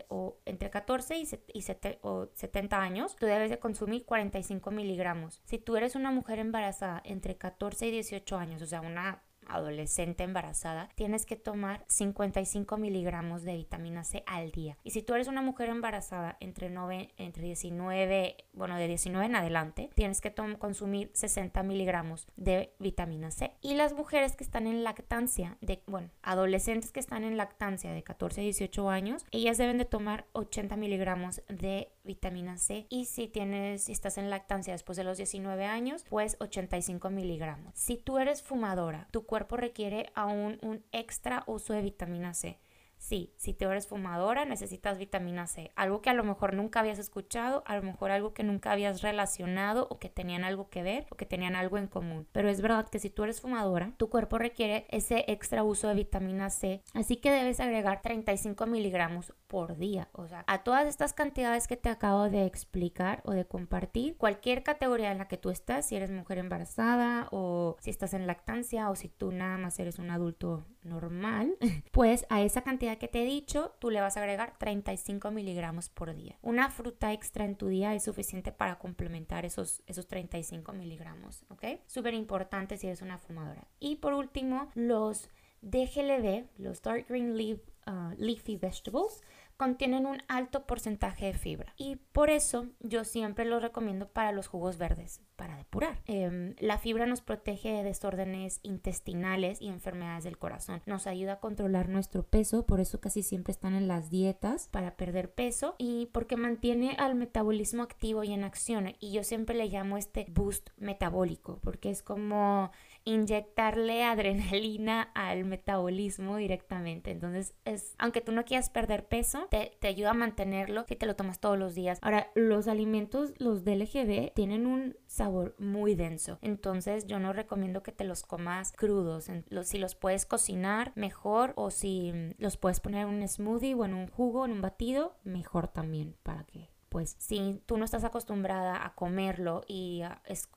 o 0.10 0.38
entre 0.46 0.69
14 0.69 1.17
y, 1.17 1.27
y 1.53 1.65
o 2.01 2.29
70 2.34 2.81
años, 2.81 3.15
tú 3.15 3.25
debes 3.25 3.50
de 3.50 3.60
consumir 3.60 4.05
45 4.05 4.72
miligramos. 4.72 5.41
Si 5.46 5.57
tú 5.57 5.75
eres 5.75 5.96
una 5.96 6.12
mujer 6.12 6.39
embarazada 6.39 7.01
entre 7.05 7.38
14 7.38 7.88
y 7.88 7.91
18 7.91 8.38
años, 8.38 8.62
o 8.62 8.65
sea, 8.65 8.81
una 8.81 9.24
adolescente 9.50 10.24
embarazada, 10.24 10.89
tienes 10.96 11.25
que 11.25 11.36
tomar 11.36 11.84
55 11.88 12.77
miligramos 12.77 13.44
de 13.44 13.56
vitamina 13.56 14.04
C 14.04 14.24
al 14.25 14.51
día. 14.51 14.77
Y 14.84 14.92
si 14.92 15.01
tú 15.01 15.13
eres 15.13 15.27
una 15.27 15.42
mujer 15.42 15.70
embarazada 15.70 16.38
entre, 16.39 16.70
9, 16.70 17.13
entre 17.18 17.44
19, 17.44 18.38
bueno, 18.54 18.77
de 18.77 18.88
19 18.88 19.25
en 19.25 19.36
adelante, 19.36 19.89
tienes 19.96 20.22
que 20.22 20.34
consumir 20.60 21.12
60 21.13 21.63
miligramos 21.63 22.27
de 22.36 22.74
vitamina 22.80 23.32
C. 23.32 23.54
Y 23.62 23.74
las 23.74 23.94
mujeres 23.94 24.36
que 24.36 24.44
están 24.44 24.68
en 24.68 24.84
lactancia, 24.84 25.58
de, 25.62 25.82
bueno, 25.88 26.10
adolescentes 26.22 26.92
que 26.92 27.00
están 27.00 27.24
en 27.24 27.38
lactancia 27.38 27.92
de 27.92 28.04
14 28.04 28.42
a 28.42 28.44
18 28.44 28.89
años, 28.89 29.25
ellas 29.32 29.58
deben 29.58 29.77
de 29.77 29.86
tomar 29.86 30.25
80 30.34 30.75
miligramos 30.75 31.42
de 31.48 31.92
vitamina 32.04 32.58
C. 32.58 32.86
Y 32.89 33.06
si 33.06 33.27
tienes, 33.27 33.84
si 33.84 33.92
estás 33.92 34.18
en 34.18 34.30
lactancia 34.30 34.74
después 34.74 34.98
de 34.98 35.04
los 35.04 35.18
19 35.18 35.66
años, 35.66 36.06
pues 36.10 36.38
85 36.39 37.10
miligramos. 37.10 37.74
Si 37.75 37.98
tú 37.98 38.18
eres 38.18 38.42
fumadora, 38.42 39.08
tu 39.12 39.25
cuerpo 39.25 39.37
cuerpo 39.38 39.56
requiere 39.56 40.10
aún 40.15 40.58
un 40.63 40.84
extra 40.91 41.44
uso 41.46 41.72
de 41.72 41.84
vitamina 41.84 42.34
C. 42.34 42.58
Sí, 42.98 43.34
si 43.38 43.54
te 43.54 43.66
eres 43.66 43.88
fumadora 43.88 44.46
necesitas 44.46 44.98
vitamina 44.98 45.48
C, 45.48 45.72
algo 45.75 46.01
que 46.01 46.10
a 46.10 46.13
lo 46.13 46.24
mejor 46.24 46.54
nunca 46.54 46.80
habías 46.80 47.00
escuchado, 47.00 47.63
a 47.66 47.75
lo 47.75 47.84
mejor 47.84 48.12
algo 48.12 48.34
que 48.34 48.44
nunca 48.44 48.72
habías 48.72 49.01
relacionado 49.01 49.88
o 49.89 50.00
que 50.00 50.10
tenían 50.10 50.44
algo 50.44 50.70
que 50.70 50.84
ver 50.84 51.06
o 51.10 51.16
que 51.16 51.25
tenían 51.25 51.56
algo 51.56 51.77
en 51.77 51.88
común. 51.88 52.27
Pero 52.32 52.50
es 52.50 52.62
verdad 52.62 52.89
que 52.89 53.00
si 53.00 53.10
tú 53.10 53.24
eres 53.24 53.42
fumadora, 53.42 53.94
tu 53.98 54.10
cuerpo 54.10 54.38
requiere 54.38 54.88
ese 54.89 55.25
extra 55.27 55.63
uso 55.63 55.88
de 55.88 55.96
vitamina 55.96 56.50
C, 56.50 56.84
así 56.94 57.18
que 57.18 57.32
debes 57.32 57.60
agregar 57.60 58.01
35 58.01 58.66
miligramos 58.66 59.34
por 59.48 59.77
día. 59.77 60.10
O 60.13 60.27
sea, 60.27 60.44
a 60.48 60.63
todas 60.63 60.88
estas 60.88 61.13
cantidades 61.13 61.68
que 61.68 61.77
te 61.77 61.89
acabo 61.89 62.30
de 62.30 62.46
explicar 62.46 63.22
o 63.25 63.32
de 63.32 63.46
compartir, 63.46 64.18
cualquier 64.18 64.63
categoría 64.63 65.12
en 65.12 65.20
la 65.20 65.27
que 65.27 65.38
tú 65.38 65.50
estás, 65.50 65.88
si 65.88 65.96
eres 65.96 66.12
mujer 66.12 66.38
embarazada 66.38 67.27
o 67.32 67.77
si 67.80 67.89
estás 67.89 68.13
en 68.13 68.27
lactancia 68.27 68.89
o 68.89 68.96
si 68.96 69.10
tú 69.10 69.32
nada 69.32 69.58
más 69.58 69.80
eres 69.80 70.00
un 70.00 70.10
adulto 70.10 70.66
normal, 70.84 71.58
pues 71.92 72.25
a 72.30 72.42
esa 72.42 72.62
cantidad 72.62 72.87
que 72.96 73.08
te 73.08 73.22
he 73.22 73.25
dicho, 73.25 73.75
tú 73.79 73.89
le 73.89 74.01
vas 74.01 74.17
a 74.17 74.22
agregar 74.22 74.58
35 74.58 75.29
miligramos 75.29 75.89
por 75.89 76.15
día. 76.15 76.38
Una 76.41 76.70
fruta 76.70 77.13
extra 77.13 77.46
en 77.46 77.56
tu 77.56 77.67
día 77.67 77.94
es 77.94 78.06
suficiente 78.06 78.51
para 78.51 78.79
complementar 78.79 79.46
esos, 79.46 79.84
esos 79.86 80.08
35 80.08 80.74
miligramos, 80.74 81.44
¿ok? 81.50 81.82
Súper 81.86 82.13
importante 82.13 82.77
si 82.77 82.88
eres 82.88 83.01
una 83.01 83.17
fumadora. 83.17 83.67
Y 83.79 83.98
por 83.98 84.13
último, 84.13 84.72
los 84.74 85.29
DGLV, 85.62 86.46
los 86.58 86.82
Dark 86.82 87.08
Green 87.10 87.38
Leaf, 87.38 87.60
uh, 87.88 88.13
Leafy 88.17 88.58
Vegetables, 88.58 89.22
contienen 89.58 90.06
un 90.06 90.22
alto 90.28 90.66
porcentaje 90.66 91.26
de 91.26 91.34
fibra 91.34 91.74
y 91.78 91.98
por 92.14 92.30
eso 92.30 92.68
yo 92.80 93.04
siempre 93.04 93.46
los 93.46 93.62
recomiendo 93.62 94.08
para 94.08 94.32
los 94.32 94.48
jugos 94.48 94.78
verdes, 94.78 95.22
para 95.36 95.58
depurar. 95.58 96.02
Em, 96.06 96.56
la 96.60 96.78
fibra 96.78 97.06
nos 97.06 97.22
protege 97.22 97.72
de 97.72 97.84
desórdenes 97.84 98.60
intestinales 98.64 99.62
y 99.62 99.68
enfermedades 99.68 100.24
del 100.24 100.38
corazón. 100.38 100.82
Nos 100.86 101.08
ayuda 101.08 101.34
a 101.34 101.40
controlar 101.40 101.90
nuestro 101.90 102.24
peso, 102.24 102.66
por 102.66 102.80
eso 102.80 103.00
casi 103.00 103.24
siempre 103.24 103.52
están 103.52 103.74
en 103.74 103.88
las 103.88 104.10
dietas 104.10 104.70
para 104.70 104.96
perder 104.96 105.34
peso 105.34 105.76
y 105.78 106.08
porque 106.08 106.38
mantiene 106.38 106.96
al 106.98 107.16
metabolismo 107.16 107.84
activo 107.84 108.24
y 108.24 108.34
en 108.34 108.44
acción. 108.44 108.96
Y 109.00 109.12
yo 109.12 109.24
siempre 109.24 109.56
le 109.56 109.68
llamo 109.68 109.98
este 109.98 110.26
boost 110.30 110.70
metabólico 110.78 111.60
porque 111.62 111.90
es 111.90 112.04
como 112.04 112.72
inyectarle 113.08 114.04
adrenalina 114.06 115.04
al 115.16 115.46
metabolismo 115.46 116.38
directamente. 116.38 117.12
Entonces, 117.12 117.56
es, 117.66 117.96
aunque 117.98 118.22
tú 118.22 118.32
no 118.32 118.46
quieras 118.46 118.70
perder 118.70 119.08
peso, 119.08 119.48
te, 119.50 119.78
te, 119.80 119.88
ayuda 119.88 120.12
a 120.12 120.14
mantenerlo 120.14 120.86
si 120.88 120.96
te 120.96 121.05
lo 121.05 121.16
tomas 121.16 121.40
todos 121.40 121.58
los 121.58 121.74
días. 121.74 122.00
Ahora, 122.01 122.31
los 122.36 122.68
alimentos, 122.68 123.34
los 123.38 123.64
DLGB, 123.64 124.34
tienen 124.34 124.68
un 124.68 124.98
sabor 125.08 125.55
muy 125.58 125.96
denso. 125.96 126.38
Entonces, 126.42 127.08
yo 127.08 127.20
no 127.20 127.34
recomiendo 127.34 127.81
que 127.81 127.92
te 127.92 128.03
los 128.03 128.24
comas 128.24 128.74
crudos. 128.74 129.29
Si 129.64 129.77
los 129.77 129.96
puedes 129.96 130.25
cocinar, 130.25 130.92
mejor. 130.96 131.53
O 131.55 131.72
si 131.72 132.14
los 132.38 132.58
puedes 132.58 132.79
poner 132.79 133.08
en 133.08 133.16
un 133.16 133.27
smoothie 133.27 133.75
o 133.75 133.86
en 133.86 133.94
un 133.94 134.08
jugo, 134.08 134.46
en 134.46 134.51
un 134.51 134.62
batido, 134.62 135.16
mejor 135.24 135.68
también 135.68 136.16
para 136.24 136.44
que 136.44 136.70
pues 136.90 137.16
si 137.20 137.62
tú 137.66 137.78
no 137.78 137.86
estás 137.86 138.04
acostumbrada 138.04 138.86
a 138.86 138.94
comerlo 138.96 139.64
y 139.68 140.02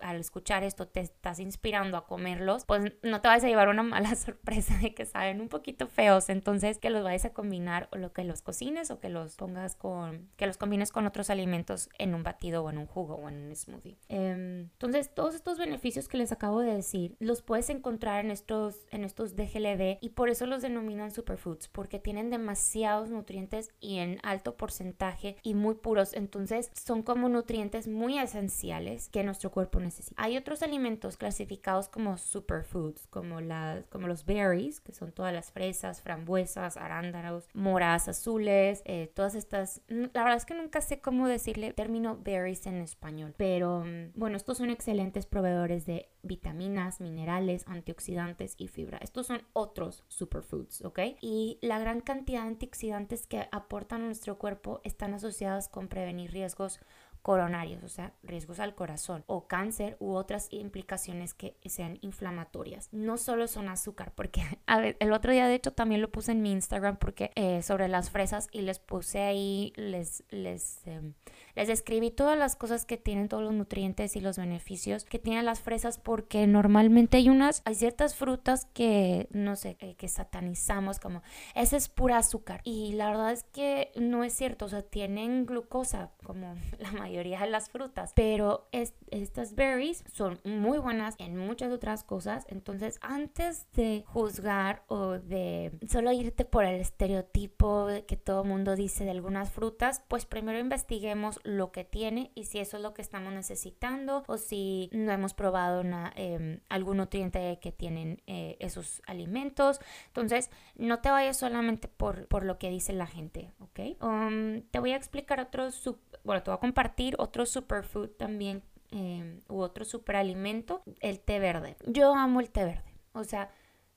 al 0.01 0.17
escuchar 0.17 0.65
esto 0.65 0.87
te 0.87 1.01
estás 1.01 1.41
inspirando 1.41 1.97
a 1.97 2.07
comerlos, 2.07 2.65
pues 2.65 2.93
no 3.03 3.21
te 3.21 3.29
vas 3.29 3.45
a 3.45 3.49
llevar 3.49 3.69
una 3.69 3.83
mala 3.83 4.15
sorpresa 4.15 4.77
de 4.79 4.95
que 4.95 5.07
saben 5.07 5.41
un 5.41 5.49
poquito 5.49 5.87
feos, 5.87 6.29
entonces 6.29 6.79
que 6.79 6.91
los 6.91 7.03
vayas 7.03 7.25
a 7.25 7.33
combinar 7.33 7.89
o 7.93 7.97
lo 7.97 8.13
que 8.13 8.25
los 8.25 8.43
cocines 8.43 8.91
o 8.91 9.01
que 9.01 9.09
los 9.09 9.37
pongas 9.37 9.77
con, 9.77 10.29
que 10.37 10.47
los 10.47 10.57
combines 10.57 10.93
con 10.93 11.07
otros 11.07 11.31
alimentos 11.31 11.89
en 11.99 12.15
un 12.15 12.23
batido 12.23 12.65
o 12.65 12.71
en 12.71 12.79
un 12.79 12.87
jugo 12.87 13.15
o 13.15 13.29
en 13.29 13.47
un 13.47 13.55
smoothie. 13.55 13.99
Em, 14.09 14.71
entonces 14.73 15.13
todos 15.15 15.35
estos 15.35 15.59
beneficios 15.59 16.09
que 16.09 16.19
les 16.19 16.33
acabo 16.33 16.61
de 16.61 16.75
decir 16.75 17.17
los 17.19 17.43
puedes 17.43 17.71
encontrar 17.71 18.25
en 18.25 18.31
estos, 18.31 18.87
en 18.91 19.05
estos 19.05 19.37
DGLD 19.37 19.99
y 20.01 20.11
por 20.11 20.29
eso 20.29 20.47
los 20.47 20.63
denominan 20.63 21.11
superfoods, 21.11 21.69
porque 21.69 21.99
tienen 21.99 22.31
demasiados 22.31 23.11
nutrientes 23.11 23.71
y 23.81 23.99
en 23.99 24.19
alto 24.23 24.57
porcentaje 24.57 25.37
y 25.43 25.55
muy 25.55 25.75
puros 25.75 26.15
entonces 26.21 26.71
son 26.75 27.03
como 27.03 27.29
nutrientes 27.29 27.89
muy 27.89 28.19
esenciales 28.19 29.09
que 29.09 29.25
nuestro 29.25 29.51
cuerpo 29.51 29.81
necesita. 29.81 30.23
Hay 30.23 30.37
otros 30.37 30.63
alimentos 30.63 31.17
clasificados 31.17 31.89
como 31.89 32.17
superfoods, 32.17 33.07
como, 33.09 33.41
las, 33.41 33.85
como 33.87 34.07
los 34.07 34.25
berries, 34.25 34.81
que 34.81 34.93
son 34.93 35.13
todas 35.13 35.33
las 35.33 35.51
fresas, 35.51 36.01
frambuesas, 36.01 36.77
arándanos, 36.77 37.49
moras 37.55 38.09
azules, 38.09 38.83
eh, 38.85 39.11
todas 39.15 39.35
estas... 39.35 39.83
La 39.89 40.23
verdad 40.23 40.37
es 40.37 40.45
que 40.45 40.55
nunca 40.55 40.81
sé 40.81 41.01
cómo 41.01 41.27
decirle 41.27 41.73
término 41.73 42.19
berries 42.23 42.67
en 42.67 42.77
español, 42.77 43.35
pero 43.37 43.85
mm, 43.85 44.13
bueno, 44.15 44.37
estos 44.37 44.59
son 44.59 44.71
excelentes 44.71 45.27
proveedores 45.27 45.87
de 45.87 46.09
vitaminas, 46.23 47.01
minerales, 47.01 47.65
antioxidantes 47.67 48.55
y 48.59 48.69
fibra. 48.69 48.99
Estos 48.99 49.27
son 49.27 49.43
otros 49.53 50.05
superfoods, 50.09 50.83
¿ok? 50.85 51.01
Y 51.21 51.59
la 51.63 51.79
gran 51.79 52.01
cantidad 52.01 52.43
de 52.43 52.49
antioxidantes 52.49 53.27
que 53.27 53.49
aportan 53.53 54.03
a 54.03 54.07
nuestro 54.07 54.39
cuerpo 54.39 54.81
están 54.85 55.15
asociados 55.15 55.69
con 55.69 55.89
prevenir 56.11 56.33
riesgos 56.33 56.81
coronarios, 57.23 57.83
o 57.83 57.89
sea, 57.89 58.13
riesgos 58.23 58.61
al 58.61 58.75
corazón 58.75 59.25
o 59.27 59.47
cáncer 59.47 59.97
u 60.01 60.13
otras 60.13 60.49
implicaciones 60.51 61.35
que 61.35 61.57
sean 61.67 61.99
inflamatorias. 62.01 62.89
No 62.93 63.19
solo 63.19 63.47
son 63.47 63.69
azúcar, 63.69 64.13
porque 64.15 64.43
el 64.99 65.13
otro 65.13 65.33
día 65.33 65.47
de 65.47 65.55
hecho 65.55 65.73
también 65.73 66.01
lo 66.01 66.11
puse 66.11 66.33
en 66.33 66.43
mi 66.43 66.53
Instagram 66.53 66.97
porque 66.97 67.31
eh, 67.35 67.63
sobre 67.63 67.89
las 67.89 68.11
fresas 68.11 68.49
y 68.53 68.63
les 68.63 68.79
puse 68.79 69.21
ahí, 69.21 69.73
les, 69.77 70.25
les, 70.31 70.87
em, 70.87 71.15
les 71.55 71.69
describí 71.69 72.11
todas 72.11 72.39
las 72.39 72.57
cosas 72.57 72.87
que 72.87 72.97
tienen, 72.97 73.29
todos 73.29 73.43
los 73.43 73.53
nutrientes 73.53 74.17
y 74.17 74.21
los 74.21 74.39
beneficios 74.39 75.05
que 75.05 75.19
tienen 75.19 75.45
las 75.45 75.61
fresas 75.61 75.99
porque 75.99 76.47
normalmente 76.47 77.19
hay 77.19 77.29
unas, 77.29 77.63
hay 77.65 77.75
ciertas 77.75 78.15
frutas 78.15 78.67
que, 78.73 79.29
no 79.31 79.57
sé, 79.57 79.77
eh, 79.81 79.95
que 79.97 80.09
satanizamos 80.09 80.99
como, 80.99 81.23
ese 81.55 81.77
es 81.77 81.89
pura 81.89 82.19
azúcar. 82.19 82.61
Y 82.65 82.93
la 82.93 83.09
verdad 83.09 83.33
es 83.33 83.45
que 83.45 83.93
no 83.97 84.25
es 84.25 84.33
cierto, 84.33 84.65
o 84.65 84.69
sea, 84.69 84.83
tienen 84.83 85.47
glucosa 85.47 86.11
como 86.23 86.55
la 86.79 86.93
mayoría 86.93 87.10
de 87.11 87.47
las 87.51 87.71
frutas, 87.71 88.13
pero 88.15 88.69
estas 88.73 89.55
berries 89.55 90.05
son 90.13 90.41
muy 90.45 90.79
buenas 90.79 91.15
en 91.19 91.37
muchas 91.37 91.73
otras 91.73 92.05
cosas. 92.05 92.45
Entonces, 92.49 92.99
antes 93.03 93.67
de 93.73 94.05
juzgar 94.07 94.85
o 94.89 95.19
de 95.19 95.73
solo 95.89 96.13
irte 96.13 96.45
por 96.45 96.65
el 96.65 96.81
estereotipo 96.81 97.89
que 98.07 98.17
todo 98.17 98.45
mundo 98.45 98.77
dice 98.77 99.05
de 99.05 99.11
algunas 99.11 99.51
frutas, 99.51 100.03
pues 100.09 100.27
primero 100.27 100.59
investiguemos 100.59 101.41
lo 101.45 101.73
que 101.73 101.85
tiene 101.85 102.31
y 102.35 102.45
si 102.45 102.59
eso 102.59 102.77
es 102.77 102.83
lo 102.83 102.95
que 102.95 103.03
estamos 103.03 103.33
necesitando 103.33 104.25
o 104.27 104.37
si 104.37 104.89
no 104.93 105.13
hemos 105.13 105.35
probado 105.35 105.83
em, 106.17 106.61
algún 106.69 106.99
nutriente 106.99 107.59
que 107.61 107.73
tienen 107.73 108.23
eh, 108.27 108.57
esos 108.61 109.03
alimentos. 109.07 109.81
Entonces, 110.09 110.51
no 110.77 111.01
te 111.01 111.11
vayas 111.11 111.37
solamente 111.37 111.89
por, 111.89 112.27
por 112.29 112.45
lo 112.45 112.59
que 112.59 112.71
dice 112.71 112.93
la 112.93 113.07
gente, 113.07 113.51
¿ok? 113.61 114.03
Um, 114.03 114.63
te 114.71 114.79
voy 114.79 114.93
a 114.93 114.97
explicar 114.97 115.41
otros, 115.41 115.83
bueno, 116.25 116.43
te 116.43 116.51
voy 116.51 116.57
a 116.57 116.61
compartir 116.61 117.00
otro 117.19 117.47
superfood 117.47 118.11
también 118.11 118.63
em, 118.91 119.43
u 119.49 119.61
otro 119.61 119.85
superalimento, 119.85 120.83
el 121.01 121.21
té 121.21 121.39
verde. 121.39 121.77
Yo 121.87 122.15
amo 122.15 122.41
el 122.41 122.51
té 122.51 122.65
verde, 122.65 122.95
o 123.13 123.25
sea, 123.25 123.51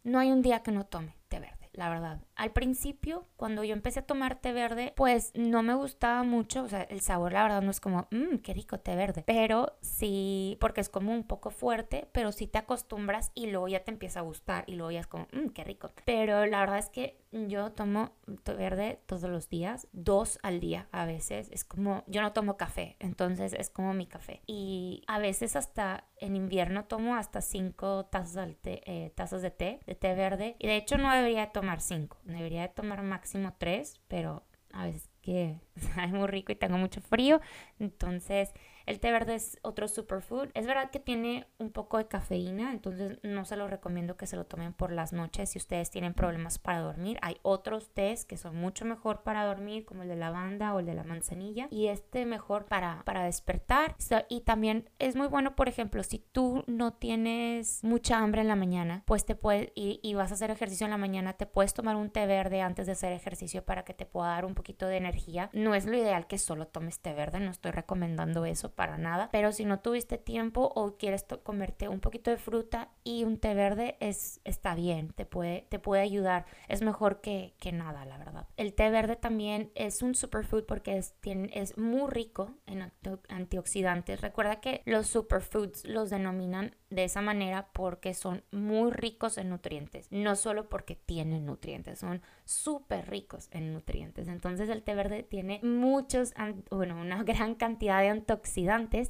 no 0.04 0.20
hay 0.20 0.32
un 0.32 0.42
día 0.42 0.64
que 0.64 0.72
no 0.72 0.86
tome 0.86 1.16
té 1.28 1.40
verde, 1.40 1.70
la 1.74 1.90
verdad 1.90 2.22
al 2.36 2.52
principio, 2.52 3.26
cuando 3.36 3.64
yo 3.64 3.74
empecé 3.74 4.00
a 4.00 4.06
tomar 4.06 4.40
té 4.40 4.54
verde, 4.54 4.94
pues 4.96 5.32
no 5.36 5.64
me 5.64 5.74
gustaba 5.74 6.24
mucho, 6.24 6.64
o 6.64 6.70
sea, 6.70 6.84
el 6.84 7.02
sabor 7.02 7.34
la 7.34 7.44
verdad 7.44 7.62
no 7.62 7.72
es 7.72 7.80
como, 7.80 8.08
mmm, 8.12 8.38
qué 8.38 8.54
rico 8.54 8.80
té 8.80 8.96
verde, 8.96 9.24
pero 9.26 9.78
sí, 9.82 10.58
porque 10.60 10.82
es 10.82 10.90
como 10.90 11.12
un 11.14 11.24
poco 11.24 11.52
fuerte, 11.52 12.08
pero 12.12 12.32
sí 12.32 12.48
te 12.48 12.58
acostumbras 12.58 13.32
y 13.34 13.48
luego 13.48 13.68
ya 13.68 13.84
te 13.84 13.92
empieza 13.92 14.20
a 14.20 14.24
gustar 14.24 14.64
y 14.68 14.76
luego 14.76 14.92
ya 14.92 15.02
es 15.02 15.08
como, 15.08 15.28
mmm, 15.32 15.50
qué 15.50 15.64
rico. 15.64 15.92
Pero 16.06 16.46
la 16.46 16.60
verdad 16.60 16.80
es 16.80 16.90
que 16.90 17.20
yo 17.32 17.72
tomo 17.72 18.12
té 18.44 18.54
verde 18.54 19.00
todos 19.06 19.30
los 19.30 19.50
días, 19.50 19.88
dos 19.92 20.40
al 20.44 20.60
día 20.60 20.88
a 20.92 21.06
veces, 21.06 21.50
es 21.52 21.64
como, 21.64 22.04
yo 22.08 22.22
no 22.22 22.34
tomo 22.34 22.58
café, 22.58 22.96
entonces 23.00 23.54
es 23.54 23.70
como 23.70 23.94
mi 23.94 24.06
café. 24.06 24.42
Y 24.46 25.04
a 25.08 25.20
veces 25.20 25.56
hasta 25.56 26.06
en 26.18 26.36
invierno 26.36 26.86
tomo 26.86 27.16
hasta 27.16 27.42
cinco 27.42 28.06
tazas, 28.06 28.50
eh, 28.64 29.12
tazas 29.16 29.42
de 29.42 29.52
té, 29.52 29.80
de 29.86 29.96
té 29.96 30.14
verde, 30.16 30.56
y 30.60 30.68
de 30.68 30.78
hecho 30.78 30.98
no 30.98 31.14
debería 31.14 31.52
tomar 31.52 31.82
cinco 31.82 32.18
debería 32.24 32.62
de 32.62 32.70
tomar 32.70 33.02
máximo 33.04 33.56
tres, 33.58 34.00
pero 34.08 34.46
a 34.72 34.86
veces 34.86 35.10
que 35.22 35.60
sabe 35.96 36.08
muy 36.08 36.28
rico 36.28 36.52
y 36.52 36.56
tengo 36.56 36.78
mucho 36.78 37.02
frío, 37.02 37.42
entonces 37.80 38.52
el 38.86 39.00
té 39.00 39.12
verde 39.12 39.36
es 39.36 39.60
otro 39.62 39.88
superfood. 39.88 40.50
Es 40.54 40.66
verdad 40.66 40.92
que 40.92 41.00
tiene 41.00 41.48
un 41.58 41.72
poco 41.72 41.98
de 41.98 42.08
cafeína, 42.08 42.72
entonces 42.72 43.20
no 43.24 43.46
se 43.46 43.58
lo 43.58 43.68
recomiendo 43.68 44.18
que 44.18 44.28
se 44.28 44.36
lo 44.36 44.46
tomen 44.46 44.74
por 44.74 44.92
las 44.92 45.14
noches 45.14 45.52
si 45.52 45.58
ustedes 45.58 45.90
tienen 45.90 46.14
problemas 46.14 46.60
para 46.60 46.80
dormir. 46.80 47.18
Hay 47.22 47.38
otros 47.42 47.94
tés 47.94 48.26
que 48.26 48.38
son 48.38 48.56
mucho 48.56 48.86
mejor 48.86 49.24
para 49.24 49.46
dormir, 49.46 49.86
como 49.86 50.04
el 50.04 50.10
de 50.10 50.16
lavanda 50.16 50.74
o 50.74 50.80
el 50.80 50.86
de 50.86 50.94
la 50.94 51.04
manzanilla, 51.04 51.68
y 51.70 51.88
este 51.88 52.26
mejor 52.26 52.66
para, 52.66 53.04
para 53.06 53.24
despertar. 53.24 53.96
y 54.30 54.42
también 54.42 54.90
es 55.00 55.16
muy 55.16 55.28
bueno, 55.28 55.56
por 55.56 55.70
ejemplo, 55.70 56.04
si 56.04 56.20
tú 56.20 56.64
no 56.68 56.94
tienes 56.94 57.84
mucha 57.84 58.20
hambre 58.20 58.42
en 58.42 58.48
la 58.48 58.56
mañana, 58.56 59.04
pues 59.06 59.26
te 59.26 59.36
puedes, 59.36 59.72
y, 59.76 60.00
y 60.04 60.14
vas 60.14 60.32
a 60.32 60.36
hacer 60.36 60.52
ejercicio 60.52 60.86
en 60.86 60.92
la 60.92 60.98
mañana, 60.98 61.34
te 61.34 61.46
puedes 61.46 61.74
tomar 61.74 61.96
un 61.96 62.10
té 62.10 62.26
verde 62.26 62.62
antes 62.62 62.86
de 62.86 62.94
hacer 62.94 63.14
ejercicio 63.14 63.64
para 63.64 63.84
que 63.84 63.94
te 63.94 64.06
pueda 64.06 64.30
dar 64.30 64.46
un 64.46 64.56
poquito 64.56 64.88
de 64.88 64.98
energía. 64.98 65.50
No 65.54 65.76
es 65.76 65.86
lo 65.86 65.98
ideal 65.98 66.28
que 66.28 66.38
solo 66.38 66.68
tomes 66.68 67.00
té 67.00 67.14
verde, 67.14 67.40
no 67.40 67.52
estoy 67.52 67.72
recomendando 67.72 68.46
eso 68.46 68.73
para 68.74 68.98
nada. 68.98 69.30
Pero 69.32 69.52
si 69.52 69.66
no 69.66 69.80
tuviste 69.80 70.18
tiempo 70.18 70.72
o 70.76 70.98
quieres 70.98 71.26
comerte 71.44 71.88
un 71.88 72.00
poquito 72.00 72.32
de 72.32 72.38
fruta 72.38 72.90
y 73.04 73.24
un 73.24 73.38
té 73.38 73.54
verde, 73.54 73.98
es, 74.00 74.42
está 74.44 74.76
bien, 74.76 75.14
te 75.14 75.26
puede, 75.26 75.66
te 75.70 75.80
puede 75.80 76.02
ayudar. 76.02 76.46
Es 76.68 76.82
mejor 76.82 77.22
que, 77.22 77.54
que 77.60 77.72
nada, 77.72 78.06
la 78.06 78.18
verdad. 78.18 78.48
El 78.58 78.74
té 78.74 78.90
verde 78.90 79.16
también 79.16 79.72
es 79.76 80.02
un 80.02 80.16
superfood 80.16 80.66
porque 80.66 80.98
es, 80.98 81.14
tiene, 81.22 81.50
es 81.54 81.78
muy 81.78 82.10
rico 82.10 82.52
en 82.66 82.92
antioxidantes. 83.30 84.22
Recuerda 84.22 84.60
que 84.60 84.82
los 84.86 85.08
superfoods 85.08 85.86
los 85.86 86.10
denominan 86.10 86.76
de 86.90 87.06
esa 87.06 87.22
manera 87.22 87.70
porque 87.74 88.14
son 88.14 88.44
muy 88.52 88.92
ricos 88.92 89.38
en 89.38 89.50
nutrientes, 89.50 90.08
no 90.12 90.36
solo 90.36 90.70
porque 90.70 90.96
tienen 90.96 91.46
nutrientes, 91.46 92.00
son 92.00 92.22
súper 92.46 93.10
ricos 93.10 93.50
en 93.52 93.74
nutrientes. 93.74 94.28
Entonces 94.28 94.70
el 94.70 94.84
té 94.84 94.94
verde 94.94 95.24
tiene 95.24 95.60
muchos, 95.64 96.34
bueno, 96.70 97.00
una 97.00 97.24
gran 97.24 97.56
cantidad 97.56 98.02
de 98.02 98.10
antioxidantes 98.10 98.63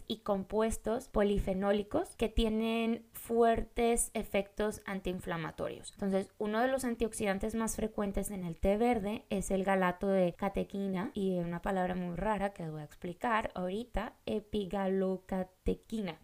y 0.08 0.18
compuestos 0.20 1.08
polifenólicos 1.08 2.16
que 2.16 2.30
tienen 2.30 3.06
fuertes 3.12 4.12
efectos 4.14 4.82
antiinflamatorios. 4.86 5.92
Entonces 5.94 6.30
uno 6.38 6.60
de 6.62 6.68
los 6.68 6.86
antioxidantes 6.86 7.56
más 7.56 7.76
frecuentes 7.76 8.32
en 8.32 8.44
el 8.44 8.60
té 8.60 8.78
verde 8.78 9.26
es 9.30 9.52
el 9.52 9.64
galato 9.64 10.08
de 10.08 10.34
catequina 10.34 11.12
y 11.14 11.38
una 11.40 11.62
palabra 11.62 11.96
muy 11.96 12.16
rara 12.16 12.54
que 12.54 12.70
voy 12.70 12.82
a 12.82 12.86
explicar 12.86 13.52
ahorita, 13.56 14.14
epigalocatequina 14.26 16.20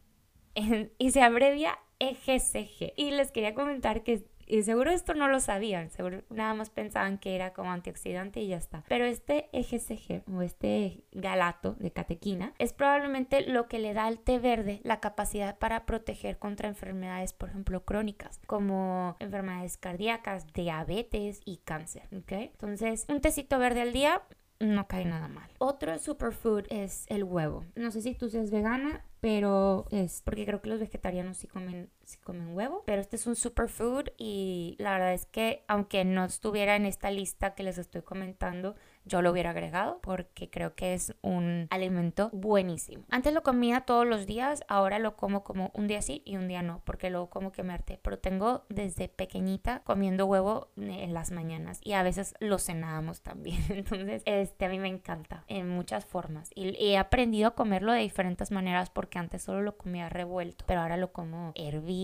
y 0.98 1.12
se 1.12 1.22
abrevia 1.22 1.78
EGCG. 2.00 2.94
Y 2.96 3.12
les 3.12 3.32
quería 3.32 3.54
comentar 3.54 4.04
que 4.04 4.26
y 4.50 4.64
seguro 4.64 4.92
esto 4.92 5.14
no 5.14 5.28
lo 5.28 5.40
sabían, 5.40 5.92
seguro 5.92 6.24
nada 6.30 6.54
más 6.56 6.70
pensaban 6.70 7.20
que 7.20 7.36
era 7.36 7.54
como 7.54 7.72
antioxidante 7.72 8.42
y 8.42 8.48
ya 8.48 8.58
está. 8.58 8.84
Pero 8.88 9.06
este 9.06 9.48
EGCG 9.54 10.24
o 10.34 10.42
este 10.42 11.04
galato 11.12 11.76
de 11.76 11.92
catequina 11.92 12.54
es 12.58 12.74
probablemente 12.74 13.42
lo 13.48 13.68
que 13.68 13.80
le 13.80 13.94
da 13.94 14.06
al 14.06 14.20
té 14.20 14.40
verde 14.40 14.82
la 14.84 15.00
capacidad 15.00 15.58
para 15.58 15.86
proteger 15.86 16.40
contra 16.40 16.68
enfermedades, 16.68 17.34
por 17.34 17.50
ejemplo, 17.50 17.86
crónicas, 17.86 18.42
como 18.48 19.16
enfermedades 19.20 19.78
cardíacas, 19.78 20.52
diabetes 20.52 21.42
y 21.46 21.58
cáncer. 21.58 22.08
Entonces, 22.12 23.06
un 23.08 23.22
tecito 23.22 23.60
verde 23.60 23.82
al 23.82 23.94
día 23.94 24.24
no 24.60 24.88
cae 24.88 25.06
nada 25.06 25.28
mal. 25.28 25.50
Otro 25.60 25.98
superfood 26.00 26.66
es 26.70 27.06
el 27.08 27.24
huevo. 27.24 27.66
No 27.76 27.92
sé 27.92 28.02
si 28.02 28.14
tú 28.16 28.30
seas 28.30 28.52
vegana, 28.52 29.06
pero 29.22 29.86
es 29.92 30.22
porque 30.22 30.46
creo 30.46 30.62
que 30.62 30.70
los 30.70 30.80
vegetarianos 30.80 31.38
sí 31.38 31.48
comen, 31.48 31.90
sí 32.10 32.18
comen 32.18 32.56
huevo, 32.56 32.84
pero 32.86 33.02
este 33.02 33.16
es 33.18 33.28
un 33.28 33.36
superfood 33.36 34.08
y 34.18 34.76
la 34.80 34.94
verdad 34.94 35.14
es 35.14 35.28
que 35.28 35.64
aunque 35.68 36.04
no 36.06 36.26
estuviera 36.26 36.76
en 36.76 36.86
esta 36.86 37.12
lista 37.12 37.54
que 37.54 37.64
les 37.64 37.78
estoy 37.78 38.02
comentando, 38.02 38.76
yo 39.06 39.22
lo 39.22 39.32
hubiera 39.32 39.52
agregado 39.52 40.00
porque 40.02 40.50
creo 40.50 40.76
que 40.76 40.94
es 40.94 41.16
un 41.22 41.68
alimento 41.70 42.30
buenísimo. 42.32 43.04
Antes 43.10 43.34
lo 43.34 43.44
comía 43.44 43.82
todos 43.82 44.08
los 44.08 44.26
días, 44.26 44.64
ahora 44.68 45.00
lo 45.00 45.16
como 45.16 45.44
como 45.44 45.72
un 45.74 45.88
día 45.88 46.02
sí 46.02 46.22
y 46.26 46.36
un 46.38 46.48
día 46.48 46.62
no, 46.62 46.82
porque 46.86 47.10
luego 47.10 47.30
como 47.30 47.52
que 47.52 47.64
me 47.64 47.74
harté, 47.74 48.00
pero 48.02 48.20
tengo 48.20 48.66
desde 48.70 49.08
pequeñita 49.08 49.82
comiendo 49.84 50.26
huevo 50.26 50.70
en 50.78 51.14
las 51.14 51.32
mañanas 51.32 51.80
y 51.84 51.94
a 51.94 52.04
veces 52.04 52.34
lo 52.40 52.60
cenábamos 52.60 53.22
también. 53.22 53.64
Entonces, 53.70 54.22
este 54.26 54.66
a 54.66 54.70
mí 54.70 54.80
me 54.80 54.88
encanta 54.88 55.44
en 55.48 55.68
muchas 55.70 56.06
formas 56.06 56.50
y 56.56 56.76
he 56.80 56.98
aprendido 56.98 57.50
a 57.50 57.56
comerlo 57.56 57.92
de 57.92 58.02
diferentes 58.02 58.52
maneras 58.52 58.90
porque 58.90 59.20
antes 59.20 59.44
solo 59.44 59.62
lo 59.62 59.78
comía 59.78 60.10
revuelto, 60.10 60.66
pero 60.68 60.82
ahora 60.82 60.98
lo 60.98 61.12
como 61.12 61.52
hervido, 61.56 61.99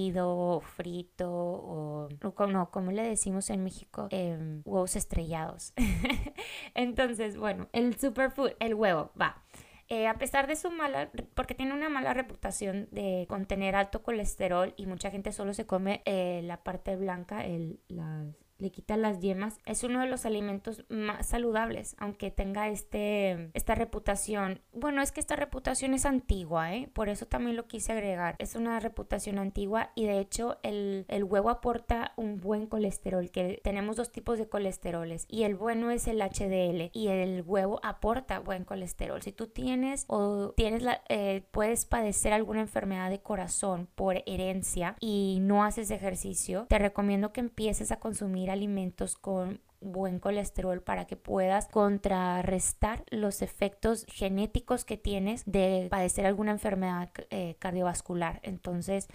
frito 0.61 1.31
o 1.31 2.09
no, 2.47 2.71
como 2.71 2.91
le 2.91 3.03
decimos 3.03 3.49
en 3.49 3.63
México, 3.63 4.07
em, 4.11 4.61
huevos 4.65 4.95
estrellados. 4.95 5.73
Entonces, 6.75 7.37
bueno, 7.37 7.67
el 7.73 7.97
superfood, 7.97 8.51
el 8.59 8.73
huevo, 8.73 9.11
va. 9.19 9.43
Eh, 9.87 10.07
a 10.07 10.15
pesar 10.15 10.47
de 10.47 10.55
su 10.55 10.71
mala, 10.71 11.11
porque 11.35 11.53
tiene 11.53 11.73
una 11.73 11.89
mala 11.89 12.13
reputación 12.13 12.87
de 12.91 13.25
contener 13.29 13.75
alto 13.75 14.01
colesterol 14.01 14.73
y 14.77 14.87
mucha 14.87 15.11
gente 15.11 15.31
solo 15.31 15.53
se 15.53 15.67
come 15.67 16.01
eh, 16.05 16.41
la 16.43 16.63
parte 16.63 16.95
blanca, 16.95 17.45
el, 17.45 17.79
las 17.87 18.33
le 18.57 18.71
quita 18.71 18.97
las 18.97 19.19
yemas, 19.19 19.59
es 19.65 19.83
uno 19.83 19.99
de 20.01 20.07
los 20.07 20.25
alimentos 20.25 20.85
más 20.89 21.27
saludables, 21.27 21.95
aunque 21.99 22.31
tenga 22.31 22.69
este, 22.69 23.49
esta 23.53 23.75
reputación. 23.75 24.61
Bueno, 24.73 25.01
es 25.01 25.11
que 25.11 25.19
esta 25.19 25.35
reputación 25.35 25.93
es 25.93 26.05
antigua, 26.05 26.73
¿eh? 26.73 26.89
por 26.93 27.09
eso 27.09 27.25
también 27.25 27.55
lo 27.55 27.67
quise 27.67 27.91
agregar. 27.91 28.35
Es 28.39 28.55
una 28.55 28.79
reputación 28.79 29.39
antigua 29.39 29.91
y 29.95 30.05
de 30.05 30.19
hecho 30.19 30.57
el, 30.63 31.05
el 31.07 31.23
huevo 31.23 31.49
aporta 31.49 32.13
un 32.15 32.39
buen 32.39 32.67
colesterol, 32.67 33.29
que 33.31 33.59
tenemos 33.63 33.95
dos 33.97 34.11
tipos 34.11 34.37
de 34.37 34.47
colesteroles 34.47 35.25
y 35.27 35.43
el 35.43 35.55
bueno 35.55 35.91
es 35.91 36.07
el 36.07 36.21
HDL 36.21 36.89
y 36.93 37.07
el 37.07 37.43
huevo 37.45 37.79
aporta 37.83 38.39
buen 38.39 38.63
colesterol. 38.63 39.21
Si 39.21 39.31
tú 39.31 39.47
tienes 39.47 40.05
o 40.07 40.53
tienes 40.55 40.81
la, 40.81 41.01
eh, 41.09 41.43
puedes 41.51 41.85
padecer 41.85 42.33
alguna 42.33 42.61
enfermedad 42.61 43.09
de 43.09 43.21
corazón 43.21 43.87
por 43.95 44.23
herencia 44.25 44.95
y 44.99 45.39
no 45.41 45.63
haces 45.63 45.91
ejercicio, 45.91 46.65
te 46.69 46.79
recomiendo 46.79 47.33
que 47.33 47.41
empieces 47.41 47.91
a 47.91 47.99
consumir 47.99 48.44
alimentos 48.49 49.15
con 49.15 49.61
buen 49.81 50.19
colesterol 50.19 50.81
para 50.81 51.05
que 51.05 51.15
puedas 51.15 51.67
contrarrestar 51.67 53.03
los 53.09 53.41
efectos 53.41 54.05
genéticos 54.09 54.85
que 54.85 54.97
tienes 54.97 55.43
de 55.45 55.87
padecer 55.89 56.25
alguna 56.25 56.51
enfermedad 56.51 57.11
eh, 57.29 57.55
cardiovascular. 57.59 58.39
Entonces, 58.43 59.07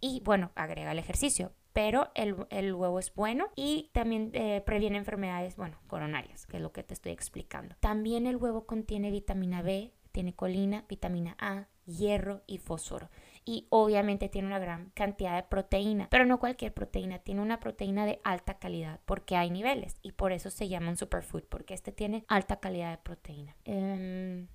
y 0.00 0.20
bueno, 0.24 0.50
agrega 0.54 0.92
el 0.92 0.98
ejercicio. 0.98 1.52
Pero 1.72 2.10
el, 2.14 2.74
huevo 2.74 2.98
es 2.98 3.14
bueno 3.14 3.46
y 3.54 3.90
también 3.92 4.30
eh, 4.34 4.60
previene 4.66 4.98
enfermedades, 4.98 5.54
bueno, 5.54 5.78
coronarias, 5.86 6.44
que 6.46 6.56
es 6.56 6.62
lo 6.62 6.72
que 6.72 6.82
te 6.82 6.94
estoy 6.94 7.12
explicando. 7.12 7.76
También 7.78 8.26
el 8.26 8.36
huevo 8.36 8.66
contiene 8.66 9.12
vitamina 9.12 9.62
B, 9.62 9.92
tiene 10.10 10.34
colina, 10.34 10.84
vitamina 10.88 11.36
A, 11.38 11.68
hierro 11.86 12.42
y 12.48 12.58
fósforo 12.58 13.08
y 13.44 13.66
obviamente 13.70 14.28
tiene 14.28 14.48
una 14.48 14.58
gran 14.58 14.90
cantidad 14.90 15.36
de 15.36 15.42
proteína, 15.42 16.08
pero 16.10 16.24
no 16.24 16.38
cualquier 16.38 16.72
proteína, 16.72 17.18
tiene 17.18 17.40
una 17.40 17.60
proteína 17.60 18.06
de 18.06 18.20
alta 18.24 18.58
calidad 18.58 19.00
porque 19.04 19.36
hay 19.36 19.50
niveles 19.50 19.96
y 20.02 20.12
por 20.12 20.32
eso 20.32 20.50
se 20.50 20.68
llama 20.68 20.90
un 20.90 20.96
superfood, 20.96 21.44
porque 21.44 21.74
este 21.74 21.92
tiene 21.92 22.24
alta 22.28 22.60
calidad 22.60 22.90
de 22.90 22.98
proteína. 22.98 23.56
Em, 23.64 24.48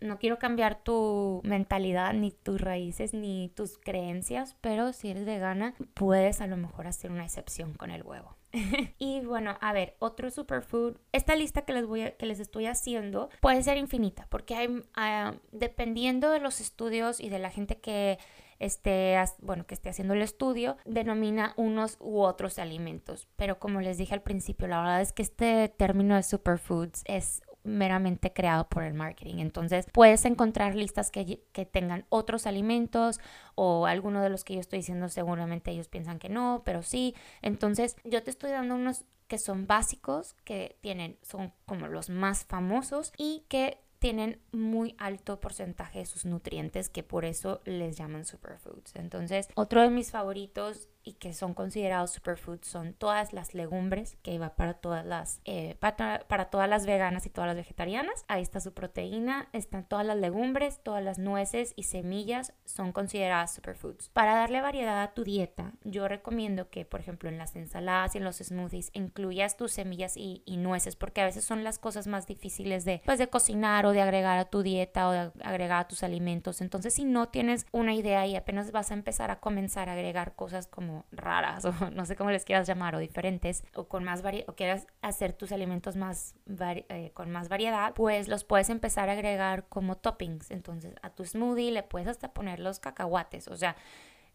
no 0.00 0.18
quiero 0.18 0.38
cambiar 0.38 0.82
tu 0.82 1.40
mentalidad, 1.44 2.12
ni 2.14 2.32
tus 2.32 2.60
raíces, 2.60 3.14
ni 3.14 3.50
tus 3.54 3.78
creencias, 3.78 4.56
pero 4.60 4.92
si 4.92 5.10
eres 5.10 5.24
vegana, 5.24 5.74
puedes 5.94 6.40
a 6.40 6.46
lo 6.46 6.56
mejor 6.56 6.86
hacer 6.86 7.10
una 7.10 7.24
excepción 7.24 7.74
con 7.74 7.90
el 7.90 8.02
huevo. 8.02 8.36
y 8.98 9.20
bueno, 9.20 9.56
a 9.60 9.72
ver, 9.72 9.96
otro 9.98 10.30
superfood. 10.30 10.96
Esta 11.12 11.36
lista 11.36 11.62
que 11.62 11.72
les, 11.72 11.86
voy 11.86 12.12
que 12.18 12.26
les 12.26 12.40
estoy 12.40 12.66
haciendo 12.66 13.30
puede 13.40 13.62
ser 13.62 13.78
infinita, 13.78 14.26
porque 14.30 14.54
hay, 14.54 14.82
ah, 14.94 15.34
dependiendo 15.52 16.30
de 16.30 16.40
los 16.40 16.60
estudios 16.60 17.20
y 17.20 17.28
de 17.28 17.38
la 17.38 17.50
gente 17.50 17.80
que 17.80 18.18
esté, 18.58 19.16
bueno, 19.40 19.66
que 19.66 19.74
esté 19.74 19.88
haciendo 19.88 20.14
el 20.14 20.22
estudio, 20.22 20.76
denomina 20.84 21.54
unos 21.56 21.96
u 21.98 22.20
otros 22.20 22.58
alimentos. 22.58 23.28
Pero 23.36 23.58
como 23.58 23.80
les 23.80 23.98
dije 23.98 24.14
al 24.14 24.22
principio, 24.22 24.68
la 24.68 24.78
verdad 24.78 25.00
es 25.00 25.12
que 25.12 25.22
este 25.22 25.68
término 25.68 26.14
de 26.14 26.22
superfoods 26.22 27.02
es 27.06 27.42
meramente 27.64 28.32
creado 28.32 28.68
por 28.68 28.82
el 28.82 28.94
marketing. 28.94 29.36
Entonces 29.38 29.86
puedes 29.92 30.24
encontrar 30.24 30.74
listas 30.74 31.10
que, 31.10 31.42
que, 31.52 31.66
tengan 31.66 32.04
otros 32.08 32.46
alimentos 32.46 33.20
o 33.54 33.86
alguno 33.86 34.22
de 34.22 34.30
los 34.30 34.44
que 34.44 34.54
yo 34.54 34.60
estoy 34.60 34.80
diciendo 34.80 35.08
seguramente 35.08 35.70
ellos 35.70 35.88
piensan 35.88 36.18
que 36.18 36.28
no, 36.28 36.62
pero 36.64 36.82
sí. 36.82 37.14
Entonces 37.40 37.96
yo 38.04 38.22
te 38.22 38.30
estoy 38.30 38.50
dando 38.50 38.74
unos 38.74 39.04
que 39.28 39.38
son 39.38 39.66
básicos, 39.66 40.34
que 40.44 40.76
tienen, 40.82 41.18
son 41.22 41.52
como 41.64 41.86
los 41.88 42.10
más 42.10 42.44
famosos 42.44 43.12
y 43.16 43.44
que 43.48 43.78
tienen 43.98 44.40
muy 44.50 44.96
alto 44.98 45.38
porcentaje 45.38 46.00
de 46.00 46.06
sus 46.06 46.24
nutrientes 46.24 46.88
que 46.88 47.04
por 47.04 47.24
eso 47.24 47.60
les 47.64 47.96
llaman 47.96 48.24
superfoods. 48.24 48.96
Entonces, 48.96 49.48
otro 49.54 49.80
de 49.80 49.90
mis 49.90 50.10
favoritos 50.10 50.88
y 51.04 51.14
que 51.14 51.34
son 51.34 51.54
considerados 51.54 52.12
superfoods 52.12 52.66
son 52.66 52.94
todas 52.94 53.32
las 53.32 53.54
legumbres, 53.54 54.16
que 54.22 54.38
va 54.38 54.54
para 54.54 54.74
todas 54.74 55.04
las, 55.04 55.40
eh, 55.44 55.76
para, 55.80 56.50
todas 56.50 56.68
las 56.68 56.86
veganas 56.86 57.26
y 57.26 57.30
todas 57.30 57.48
las 57.48 57.56
vegetarianas. 57.56 58.24
Ahí 58.28 58.42
está 58.42 58.60
su 58.60 58.72
proteína, 58.72 59.48
están 59.52 59.84
todas 59.84 60.06
las 60.06 60.16
legumbres, 60.16 60.80
todas 60.82 61.02
las 61.02 61.18
nueces 61.18 61.72
y 61.76 61.84
semillas 61.84 62.52
son 62.64 62.92
consideradas 62.92 63.54
superfoods. 63.54 64.08
Para 64.10 64.34
darle 64.34 64.60
variedad 64.60 65.02
a 65.02 65.14
tu 65.14 65.24
dieta, 65.24 65.72
yo 65.84 66.08
recomiendo 66.08 66.70
que, 66.70 66.84
por 66.84 67.00
ejemplo, 67.00 67.28
en 67.28 67.38
las 67.38 67.56
ensaladas 67.56 68.14
y 68.14 68.18
en 68.18 68.24
los 68.24 68.36
smoothies 68.36 68.90
incluyas 68.92 69.56
tus 69.56 69.72
semillas 69.72 70.16
y, 70.16 70.42
nueces, 70.62 70.94
porque 70.94 71.22
a 71.22 71.24
veces 71.24 71.44
son 71.44 71.64
las 71.64 71.78
cosas 71.78 72.06
más 72.06 72.26
difíciles 72.26 72.84
de, 72.84 73.02
pues, 73.04 73.18
de 73.18 73.26
cocinar 73.26 73.84
o 73.86 73.92
de 73.92 74.02
agregar 74.02 74.38
a 74.38 74.44
tu 74.44 74.62
dieta 74.62 75.08
o 75.08 75.10
de 75.10 75.32
agregar 75.42 75.80
a 75.80 75.88
tus 75.88 76.02
alimentos. 76.02 76.60
Entonces, 76.60 76.94
si 76.94 77.04
no 77.04 77.28
tienes 77.30 77.66
una 77.72 77.94
idea 77.94 78.26
y 78.26 78.36
apenas 78.36 78.70
vas 78.70 78.90
a 78.90 78.94
empezar 78.94 79.30
a 79.30 79.40
comenzar 79.40 79.88
a 79.88 79.92
agregar 79.92 80.36
cosas 80.36 80.68
como 80.68 80.91
raras 81.10 81.64
o 81.64 81.72
no 81.90 82.04
sé 82.06 82.16
cómo 82.16 82.30
les 82.30 82.44
quieras 82.44 82.66
llamar 82.66 82.94
o 82.94 82.98
diferentes 82.98 83.64
o 83.74 83.88
con 83.88 84.04
más 84.04 84.22
o 84.46 84.54
quieras 84.54 84.86
hacer 85.00 85.32
tus 85.32 85.52
alimentos 85.52 85.96
más 85.96 86.34
eh, 86.48 87.10
con 87.14 87.30
más 87.30 87.48
variedad, 87.48 87.94
pues 87.94 88.28
los 88.28 88.44
puedes 88.44 88.70
empezar 88.70 89.08
a 89.08 89.12
agregar 89.12 89.66
como 89.68 89.96
toppings. 89.96 90.50
Entonces 90.50 90.94
a 91.02 91.10
tu 91.10 91.24
smoothie 91.24 91.70
le 91.70 91.82
puedes 91.82 92.08
hasta 92.08 92.32
poner 92.32 92.60
los 92.60 92.78
cacahuates, 92.78 93.48
o 93.48 93.56
sea, 93.56 93.76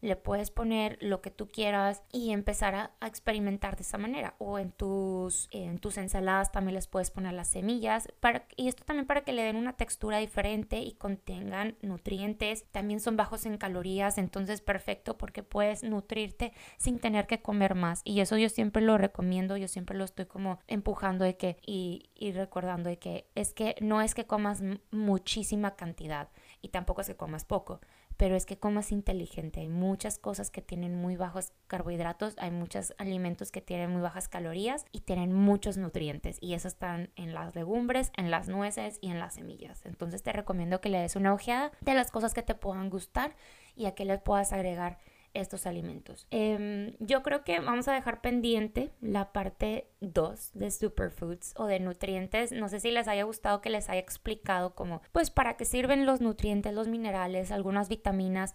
le 0.01 0.15
puedes 0.15 0.51
poner 0.51 0.97
lo 1.01 1.21
que 1.21 1.31
tú 1.31 1.47
quieras 1.47 2.03
y 2.11 2.31
empezar 2.31 2.75
a, 2.75 2.91
experimentar 3.05 3.75
de 3.75 3.83
esa 3.83 3.97
manera. 3.97 4.35
O 4.37 4.59
en 4.59 4.71
tus, 4.71 5.47
en 5.51 5.79
tus 5.79 5.97
ensaladas 5.97 6.51
también 6.51 6.75
les 6.75 6.87
puedes 6.87 7.11
poner 7.11 7.33
las 7.33 7.47
semillas. 7.47 8.07
Para, 8.19 8.45
y 8.55 8.67
esto 8.67 8.83
también 8.85 9.07
para 9.07 9.21
que 9.21 9.33
le 9.33 9.43
den 9.43 9.55
una 9.55 9.73
textura 9.73 10.17
diferente 10.17 10.79
y 10.79 10.93
contengan 10.93 11.77
nutrientes. 11.81 12.65
También 12.71 12.99
son 12.99 13.17
bajos 13.17 13.45
en 13.45 13.57
calorías, 13.57 14.17
entonces 14.17 14.61
perfecto 14.61 15.17
porque 15.17 15.43
puedes 15.43 15.83
nutrirte 15.83 16.53
sin 16.77 16.99
tener 16.99 17.27
que 17.27 17.41
comer 17.41 17.75
más. 17.75 18.01
Y 18.03 18.19
eso 18.19 18.37
yo 18.37 18.49
siempre 18.49 18.81
lo 18.81 18.97
recomiendo, 18.97 19.57
yo 19.57 19.67
siempre 19.67 19.97
lo 19.97 20.03
estoy 20.03 20.25
como 20.25 20.59
empujando 20.67 21.25
de 21.25 21.37
que 21.37 21.57
y, 21.65 22.09
y 22.13 22.31
recordando 22.31 22.89
de 22.89 22.99
que 22.99 23.27
es 23.35 23.53
que 23.53 23.75
no 23.81 24.01
es 24.01 24.13
que 24.13 24.25
comas 24.25 24.61
muchísima 24.91 25.75
cantidad 25.75 26.29
y 26.61 26.69
tampoco 26.69 27.01
es 27.01 27.07
que 27.07 27.15
comas 27.15 27.45
poco 27.45 27.81
pero 28.17 28.35
es 28.35 28.45
que 28.45 28.57
comas 28.57 28.91
inteligente. 28.91 29.61
Hay 29.61 29.69
muchas 29.69 30.17
cosas 30.17 30.49
que 30.49 30.61
tienen 30.61 30.95
muy 30.95 31.15
bajos 31.15 31.53
carbohidratos, 31.67 32.35
hay 32.39 32.51
muchos 32.51 32.93
alimentos 32.97 33.51
que 33.51 33.61
tienen 33.61 33.91
muy 33.91 34.01
bajas 34.01 34.27
calorías 34.27 34.85
y 34.91 35.01
tienen 35.01 35.33
muchos 35.33 35.77
nutrientes 35.77 36.37
y 36.41 36.55
eso 36.55 36.67
están 36.67 37.11
en 37.15 37.33
las 37.33 37.55
legumbres, 37.55 38.11
en 38.17 38.31
las 38.31 38.49
nueces 38.49 38.97
y 39.01 39.11
en 39.11 39.19
las 39.19 39.35
semillas. 39.35 39.85
Entonces 39.85 40.23
te 40.23 40.33
recomiendo 40.33 40.81
que 40.81 40.89
le 40.89 40.99
des 40.99 41.15
una 41.15 41.33
ojeada 41.33 41.71
de 41.81 41.93
las 41.93 42.11
cosas 42.11 42.33
que 42.33 42.43
te 42.43 42.55
puedan 42.55 42.89
gustar 42.89 43.35
y 43.75 43.85
a 43.85 43.93
que 43.93 44.05
le 44.05 44.17
puedas 44.17 44.51
agregar 44.51 44.97
estos 45.39 45.65
alimentos. 45.65 46.27
Em, 46.31 46.93
yo 46.99 47.23
creo 47.23 47.43
que 47.43 47.59
vamos 47.59 47.87
a 47.87 47.93
dejar 47.93 48.21
pendiente 48.21 48.91
la 49.01 49.31
parte 49.31 49.87
2 50.01 50.51
de 50.53 50.71
superfoods 50.71 51.53
o 51.57 51.65
de 51.65 51.79
nutrientes. 51.79 52.51
No 52.51 52.69
sé 52.69 52.79
si 52.79 52.91
les 52.91 53.07
haya 53.07 53.23
gustado 53.23 53.61
que 53.61 53.69
les 53.69 53.89
haya 53.89 53.99
explicado 53.99 54.75
cómo, 54.75 55.01
pues 55.11 55.29
para 55.29 55.57
qué 55.57 55.65
sirven 55.65 56.05
los 56.05 56.21
nutrientes, 56.21 56.73
los 56.73 56.87
minerales, 56.87 57.51
algunas 57.51 57.89
vitaminas 57.89 58.53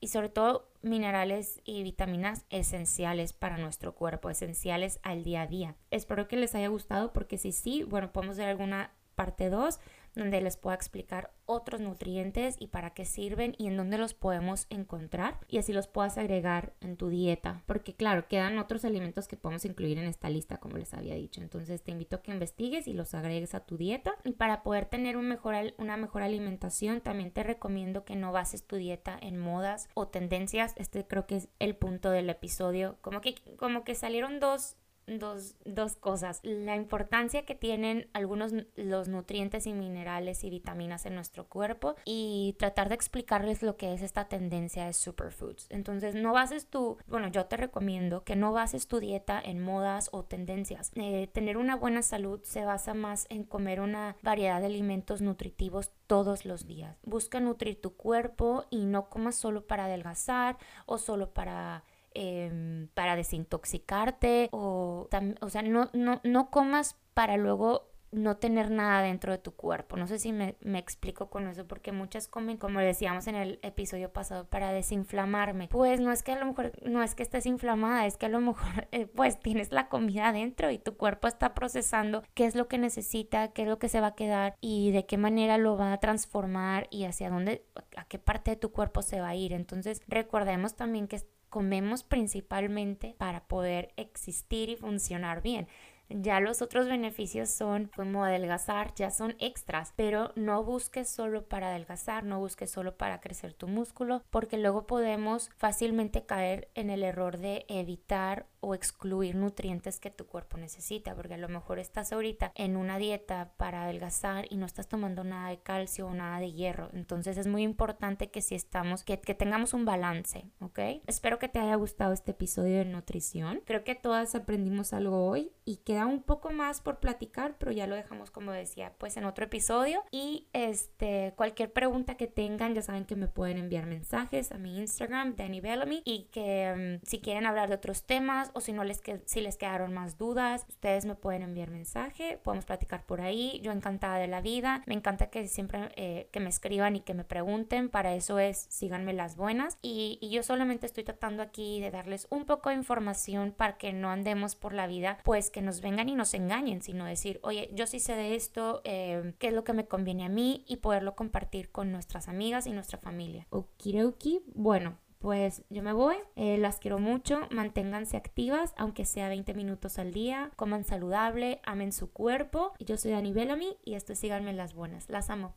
y 0.00 0.08
sobre 0.08 0.28
todo 0.28 0.68
minerales 0.82 1.60
y 1.64 1.82
vitaminas 1.82 2.44
esenciales 2.50 3.32
para 3.32 3.56
nuestro 3.56 3.94
cuerpo, 3.94 4.28
esenciales 4.28 5.00
al 5.02 5.24
día 5.24 5.42
a 5.42 5.46
día. 5.46 5.76
Espero 5.90 6.28
que 6.28 6.36
les 6.36 6.54
haya 6.54 6.68
gustado 6.68 7.12
porque 7.12 7.38
si 7.38 7.52
sí, 7.52 7.84
bueno, 7.84 8.12
podemos 8.12 8.36
ver 8.36 8.48
alguna 8.48 8.92
parte 9.14 9.48
2 9.48 9.80
donde 10.14 10.40
les 10.40 10.56
pueda 10.56 10.76
explicar 10.76 11.32
otros 11.46 11.80
nutrientes 11.80 12.56
y 12.58 12.68
para 12.68 12.90
qué 12.90 13.04
sirven 13.04 13.54
y 13.58 13.66
en 13.66 13.76
dónde 13.76 13.98
los 13.98 14.14
podemos 14.14 14.66
encontrar 14.70 15.38
y 15.48 15.58
así 15.58 15.72
los 15.72 15.88
puedas 15.88 16.18
agregar 16.18 16.72
en 16.80 16.96
tu 16.96 17.08
dieta. 17.08 17.62
Porque 17.66 17.94
claro, 17.94 18.28
quedan 18.28 18.58
otros 18.58 18.84
alimentos 18.84 19.28
que 19.28 19.36
podemos 19.36 19.64
incluir 19.64 19.98
en 19.98 20.06
esta 20.06 20.30
lista, 20.30 20.58
como 20.58 20.78
les 20.78 20.94
había 20.94 21.14
dicho. 21.14 21.40
Entonces 21.40 21.82
te 21.82 21.90
invito 21.92 22.16
a 22.16 22.22
que 22.22 22.32
investigues 22.32 22.88
y 22.88 22.92
los 22.92 23.14
agregues 23.14 23.54
a 23.54 23.60
tu 23.60 23.76
dieta. 23.76 24.14
Y 24.24 24.32
para 24.32 24.62
poder 24.62 24.86
tener 24.86 25.16
una 25.16 25.96
mejor 25.96 26.22
alimentación, 26.22 27.00
también 27.00 27.30
te 27.30 27.42
recomiendo 27.42 28.04
que 28.04 28.16
no 28.16 28.32
bases 28.32 28.66
tu 28.66 28.76
dieta 28.76 29.18
en 29.20 29.38
modas 29.38 29.88
o 29.94 30.08
tendencias. 30.08 30.74
Este 30.76 31.06
creo 31.06 31.26
que 31.26 31.36
es 31.36 31.48
el 31.58 31.76
punto 31.76 32.10
del 32.10 32.30
episodio. 32.30 32.96
Como 33.00 33.20
que, 33.20 33.34
como 33.56 33.84
que 33.84 33.94
salieron 33.94 34.40
dos 34.40 34.76
dos, 35.06 35.56
dos 35.64 35.96
cosas. 35.96 36.40
La 36.42 36.76
importancia 36.76 37.44
que 37.44 37.54
tienen 37.54 38.08
algunos 38.12 38.52
los 38.76 39.08
nutrientes 39.08 39.66
y 39.66 39.72
minerales 39.72 40.44
y 40.44 40.50
vitaminas 40.50 41.06
en 41.06 41.14
nuestro 41.14 41.46
cuerpo 41.48 41.96
y 42.04 42.56
tratar 42.58 42.88
de 42.88 42.94
explicarles 42.94 43.62
lo 43.62 43.76
que 43.76 43.94
es 43.94 44.02
esta 44.02 44.28
tendencia 44.28 44.86
de 44.86 44.92
superfoods. 44.92 45.66
Entonces, 45.70 46.14
no 46.14 46.32
bases 46.32 46.66
tu, 46.66 46.98
bueno, 47.06 47.28
yo 47.28 47.46
te 47.46 47.56
recomiendo 47.56 48.24
que 48.24 48.36
no 48.36 48.52
bases 48.52 48.86
tu 48.86 49.00
dieta 49.00 49.40
en 49.40 49.60
modas 49.60 50.08
o 50.12 50.24
tendencias. 50.24 50.90
Eh, 50.94 51.28
tener 51.32 51.56
una 51.56 51.76
buena 51.76 52.02
salud 52.02 52.40
se 52.42 52.64
basa 52.64 52.94
más 52.94 53.26
en 53.28 53.44
comer 53.44 53.80
una 53.80 54.16
variedad 54.22 54.60
de 54.60 54.66
alimentos 54.66 55.20
nutritivos 55.20 55.90
todos 56.06 56.44
los 56.44 56.66
días. 56.66 56.96
Busca 57.02 57.40
nutrir 57.40 57.80
tu 57.80 57.94
cuerpo 57.94 58.64
y 58.70 58.86
no 58.86 59.08
comas 59.08 59.36
solo 59.36 59.66
para 59.66 59.86
adelgazar 59.86 60.58
o 60.86 60.98
solo 60.98 61.32
para 61.32 61.84
Em, 62.16 62.86
para 62.94 63.16
desintoxicarte 63.16 64.48
o, 64.52 65.08
o 65.40 65.48
sea, 65.48 65.62
no, 65.62 65.90
no, 65.92 66.20
no 66.22 66.50
comas 66.50 66.96
para 67.12 67.36
luego 67.36 67.90
no 68.14 68.36
tener 68.36 68.70
nada 68.70 69.02
dentro 69.02 69.32
de 69.32 69.38
tu 69.38 69.52
cuerpo. 69.54 69.96
No 69.96 70.06
sé 70.06 70.18
si 70.18 70.32
me, 70.32 70.56
explico 70.78 71.28
con 71.28 71.48
eso, 71.48 71.66
porque 71.66 71.92
muchas 71.92 72.28
comen, 72.28 72.56
como 72.56 72.80
decíamos 72.80 73.26
en 73.26 73.34
el 73.34 73.58
episodio 73.62 74.12
pasado, 74.12 74.46
para 74.46 74.72
desinflamarme. 74.72 75.68
Pues 75.68 76.00
no 76.00 76.12
es 76.12 76.22
que 76.22 76.32
a 76.32 76.38
lo 76.38 76.46
mejor, 76.46 76.72
no 76.82 77.02
es 77.02 77.14
que 77.14 77.22
estés 77.22 77.46
inflamada, 77.46 78.06
es 78.06 78.16
que 78.16 78.26
a 78.26 78.30
lo 78.30 78.40
mejor 78.40 78.88
eh, 78.92 79.06
pues 79.06 79.38
tienes 79.40 79.72
la 79.72 79.88
comida 79.88 80.32
dentro 80.32 80.70
y 80.70 80.78
tu 80.78 80.96
cuerpo 80.96 81.28
está 81.28 81.54
procesando 81.54 82.22
qué 82.34 82.46
es 82.46 82.54
lo 82.54 82.68
que 82.68 82.78
necesita, 82.78 83.48
qué 83.48 83.62
es 83.62 83.68
lo 83.68 83.78
que 83.78 83.88
se 83.88 84.00
va 84.00 84.08
a 84.08 84.14
quedar 84.14 84.56
y 84.60 84.92
de 84.92 85.06
qué 85.06 85.18
manera 85.18 85.58
lo 85.58 85.76
va 85.76 85.92
a 85.92 86.00
transformar 86.00 86.86
y 86.90 87.04
hacia 87.04 87.30
dónde, 87.30 87.64
a 87.96 88.04
qué 88.06 88.18
parte 88.18 88.52
de 88.52 88.56
tu 88.56 88.70
cuerpo 88.70 89.02
se 89.02 89.20
va 89.20 89.28
a 89.28 89.34
ir. 89.34 89.52
Entonces 89.52 90.00
recordemos 90.06 90.76
también 90.76 91.08
que 91.08 91.16
comemos 91.54 92.02
principalmente 92.02 93.14
para 93.16 93.46
poder 93.46 93.92
existir 93.96 94.70
y 94.70 94.76
funcionar 94.76 95.40
bien. 95.40 95.68
Ya 96.08 96.40
los 96.40 96.62
otros 96.62 96.88
beneficios 96.88 97.48
son 97.48 97.92
como 97.94 98.24
adelgazar, 98.24 98.92
ya 98.96 99.12
son 99.12 99.36
extras, 99.38 99.92
pero 99.94 100.32
no 100.34 100.64
busques 100.64 101.08
solo 101.08 101.48
para 101.48 101.68
adelgazar, 101.68 102.24
no 102.24 102.40
busques 102.40 102.72
solo 102.72 102.96
para 102.96 103.20
crecer 103.20 103.54
tu 103.54 103.68
músculo, 103.68 104.24
porque 104.30 104.58
luego 104.58 104.88
podemos 104.88 105.50
fácilmente 105.56 106.26
caer 106.26 106.70
en 106.74 106.90
el 106.90 107.04
error 107.04 107.38
de 107.38 107.66
evitar 107.68 108.48
o 108.64 108.74
excluir 108.74 109.34
nutrientes 109.34 110.00
que 110.00 110.10
tu 110.10 110.26
cuerpo 110.26 110.56
necesita, 110.56 111.14
porque 111.14 111.34
a 111.34 111.38
lo 111.38 111.48
mejor 111.48 111.78
estás 111.78 112.12
ahorita 112.12 112.52
en 112.54 112.76
una 112.76 112.98
dieta 112.98 113.52
para 113.56 113.84
adelgazar 113.84 114.46
y 114.50 114.56
no 114.56 114.66
estás 114.66 114.88
tomando 114.88 115.24
nada 115.24 115.50
de 115.50 115.58
calcio 115.58 116.06
o 116.06 116.14
nada 116.14 116.40
de 116.40 116.52
hierro. 116.52 116.90
Entonces 116.92 117.36
es 117.36 117.46
muy 117.46 117.62
importante 117.62 118.30
que 118.30 118.42
si 118.42 118.54
estamos, 118.54 119.04
que, 119.04 119.20
que 119.20 119.34
tengamos 119.34 119.74
un 119.74 119.84
balance, 119.84 120.46
¿ok? 120.60 120.78
Espero 121.06 121.38
que 121.38 121.48
te 121.48 121.58
haya 121.58 121.74
gustado 121.74 122.12
este 122.12 122.32
episodio 122.32 122.78
de 122.78 122.84
nutrición. 122.84 123.62
Creo 123.64 123.84
que 123.84 123.94
todas 123.94 124.34
aprendimos 124.34 124.92
algo 124.92 125.26
hoy 125.26 125.52
y 125.64 125.76
queda 125.76 126.06
un 126.06 126.22
poco 126.22 126.50
más 126.50 126.80
por 126.80 127.00
platicar, 127.00 127.56
pero 127.58 127.72
ya 127.72 127.86
lo 127.86 127.94
dejamos 127.94 128.30
como 128.30 128.52
decía, 128.52 128.92
pues 128.98 129.16
en 129.16 129.24
otro 129.24 129.44
episodio. 129.44 130.02
Y 130.10 130.48
este, 130.52 131.32
cualquier 131.36 131.72
pregunta 131.72 132.16
que 132.16 132.26
tengan, 132.26 132.74
ya 132.74 132.82
saben 132.82 133.04
que 133.04 133.16
me 133.16 133.28
pueden 133.28 133.58
enviar 133.58 133.86
mensajes 133.86 134.52
a 134.52 134.58
mi 134.58 134.78
Instagram, 134.78 135.36
Danny 135.36 135.60
Bellamy, 135.60 136.02
y 136.04 136.24
que 136.24 137.00
mm, 137.02 137.06
si 137.06 137.20
quieren 137.20 137.46
hablar 137.46 137.68
de 137.68 137.76
otros 137.76 138.04
temas 138.04 138.50
o 138.54 138.60
si 138.60 138.72
no 138.72 138.84
les, 138.84 139.02
si 139.26 139.40
les 139.40 139.56
quedaron 139.56 139.92
más 139.92 140.18
dudas, 140.18 140.66
ustedes 140.68 141.04
me 141.04 141.14
pueden 141.14 141.42
enviar 141.42 141.70
mensaje, 141.70 142.38
podemos 142.42 142.64
platicar 142.64 143.04
por 143.04 143.20
ahí, 143.20 143.60
yo 143.62 143.72
encantada 143.72 144.18
de 144.18 144.28
la 144.28 144.40
vida, 144.40 144.82
me 144.86 144.94
encanta 144.94 145.30
que 145.30 145.46
siempre 145.48 145.90
eh, 145.96 146.28
que 146.32 146.40
me 146.40 146.48
escriban 146.48 146.96
y 146.96 147.00
que 147.00 147.14
me 147.14 147.24
pregunten, 147.24 147.88
para 147.88 148.14
eso 148.14 148.38
es 148.38 148.66
síganme 148.70 149.12
las 149.12 149.36
buenas. 149.36 149.78
Y, 149.82 150.18
y 150.20 150.30
yo 150.30 150.42
solamente 150.42 150.86
estoy 150.86 151.04
tratando 151.04 151.42
aquí 151.42 151.80
de 151.80 151.90
darles 151.90 152.26
un 152.30 152.44
poco 152.44 152.70
de 152.70 152.76
información 152.76 153.52
para 153.52 153.76
que 153.76 153.92
no 153.92 154.10
andemos 154.10 154.56
por 154.56 154.72
la 154.72 154.86
vida, 154.86 155.18
pues 155.24 155.50
que 155.50 155.62
nos 155.62 155.80
vengan 155.80 156.08
y 156.08 156.14
nos 156.14 156.34
engañen, 156.34 156.82
sino 156.82 157.04
decir, 157.04 157.40
oye, 157.42 157.70
yo 157.72 157.86
sí 157.86 158.00
sé 158.00 158.14
de 158.14 158.34
esto, 158.34 158.80
eh, 158.84 159.34
qué 159.38 159.48
es 159.48 159.54
lo 159.54 159.64
que 159.64 159.72
me 159.72 159.86
conviene 159.86 160.24
a 160.24 160.28
mí 160.28 160.64
y 160.66 160.76
poderlo 160.76 161.14
compartir 161.14 161.70
con 161.70 161.92
nuestras 161.92 162.28
amigas 162.28 162.66
y 162.66 162.72
nuestra 162.72 162.98
familia. 162.98 163.46
Okidoki, 163.50 164.42
bueno, 164.54 164.98
pues 165.24 165.62
yo 165.70 165.82
me 165.82 165.94
voy. 165.94 166.16
Eh, 166.36 166.58
las 166.58 166.78
quiero 166.78 166.98
mucho. 166.98 167.40
Manténganse 167.50 168.18
activas, 168.18 168.74
aunque 168.76 169.06
sea 169.06 169.30
20 169.30 169.54
minutos 169.54 169.98
al 169.98 170.12
día. 170.12 170.50
Coman 170.54 170.84
saludable, 170.84 171.62
amen 171.64 171.92
su 171.92 172.12
cuerpo. 172.12 172.74
Yo 172.78 172.98
soy 172.98 173.12
Dani 173.12 173.32
Bellamy 173.32 173.78
y 173.86 173.94
esto 173.94 174.12
es 174.12 174.18
Síganme 174.18 174.52
las 174.52 174.74
Buenas. 174.74 175.08
Las 175.08 175.30
amo. 175.30 175.54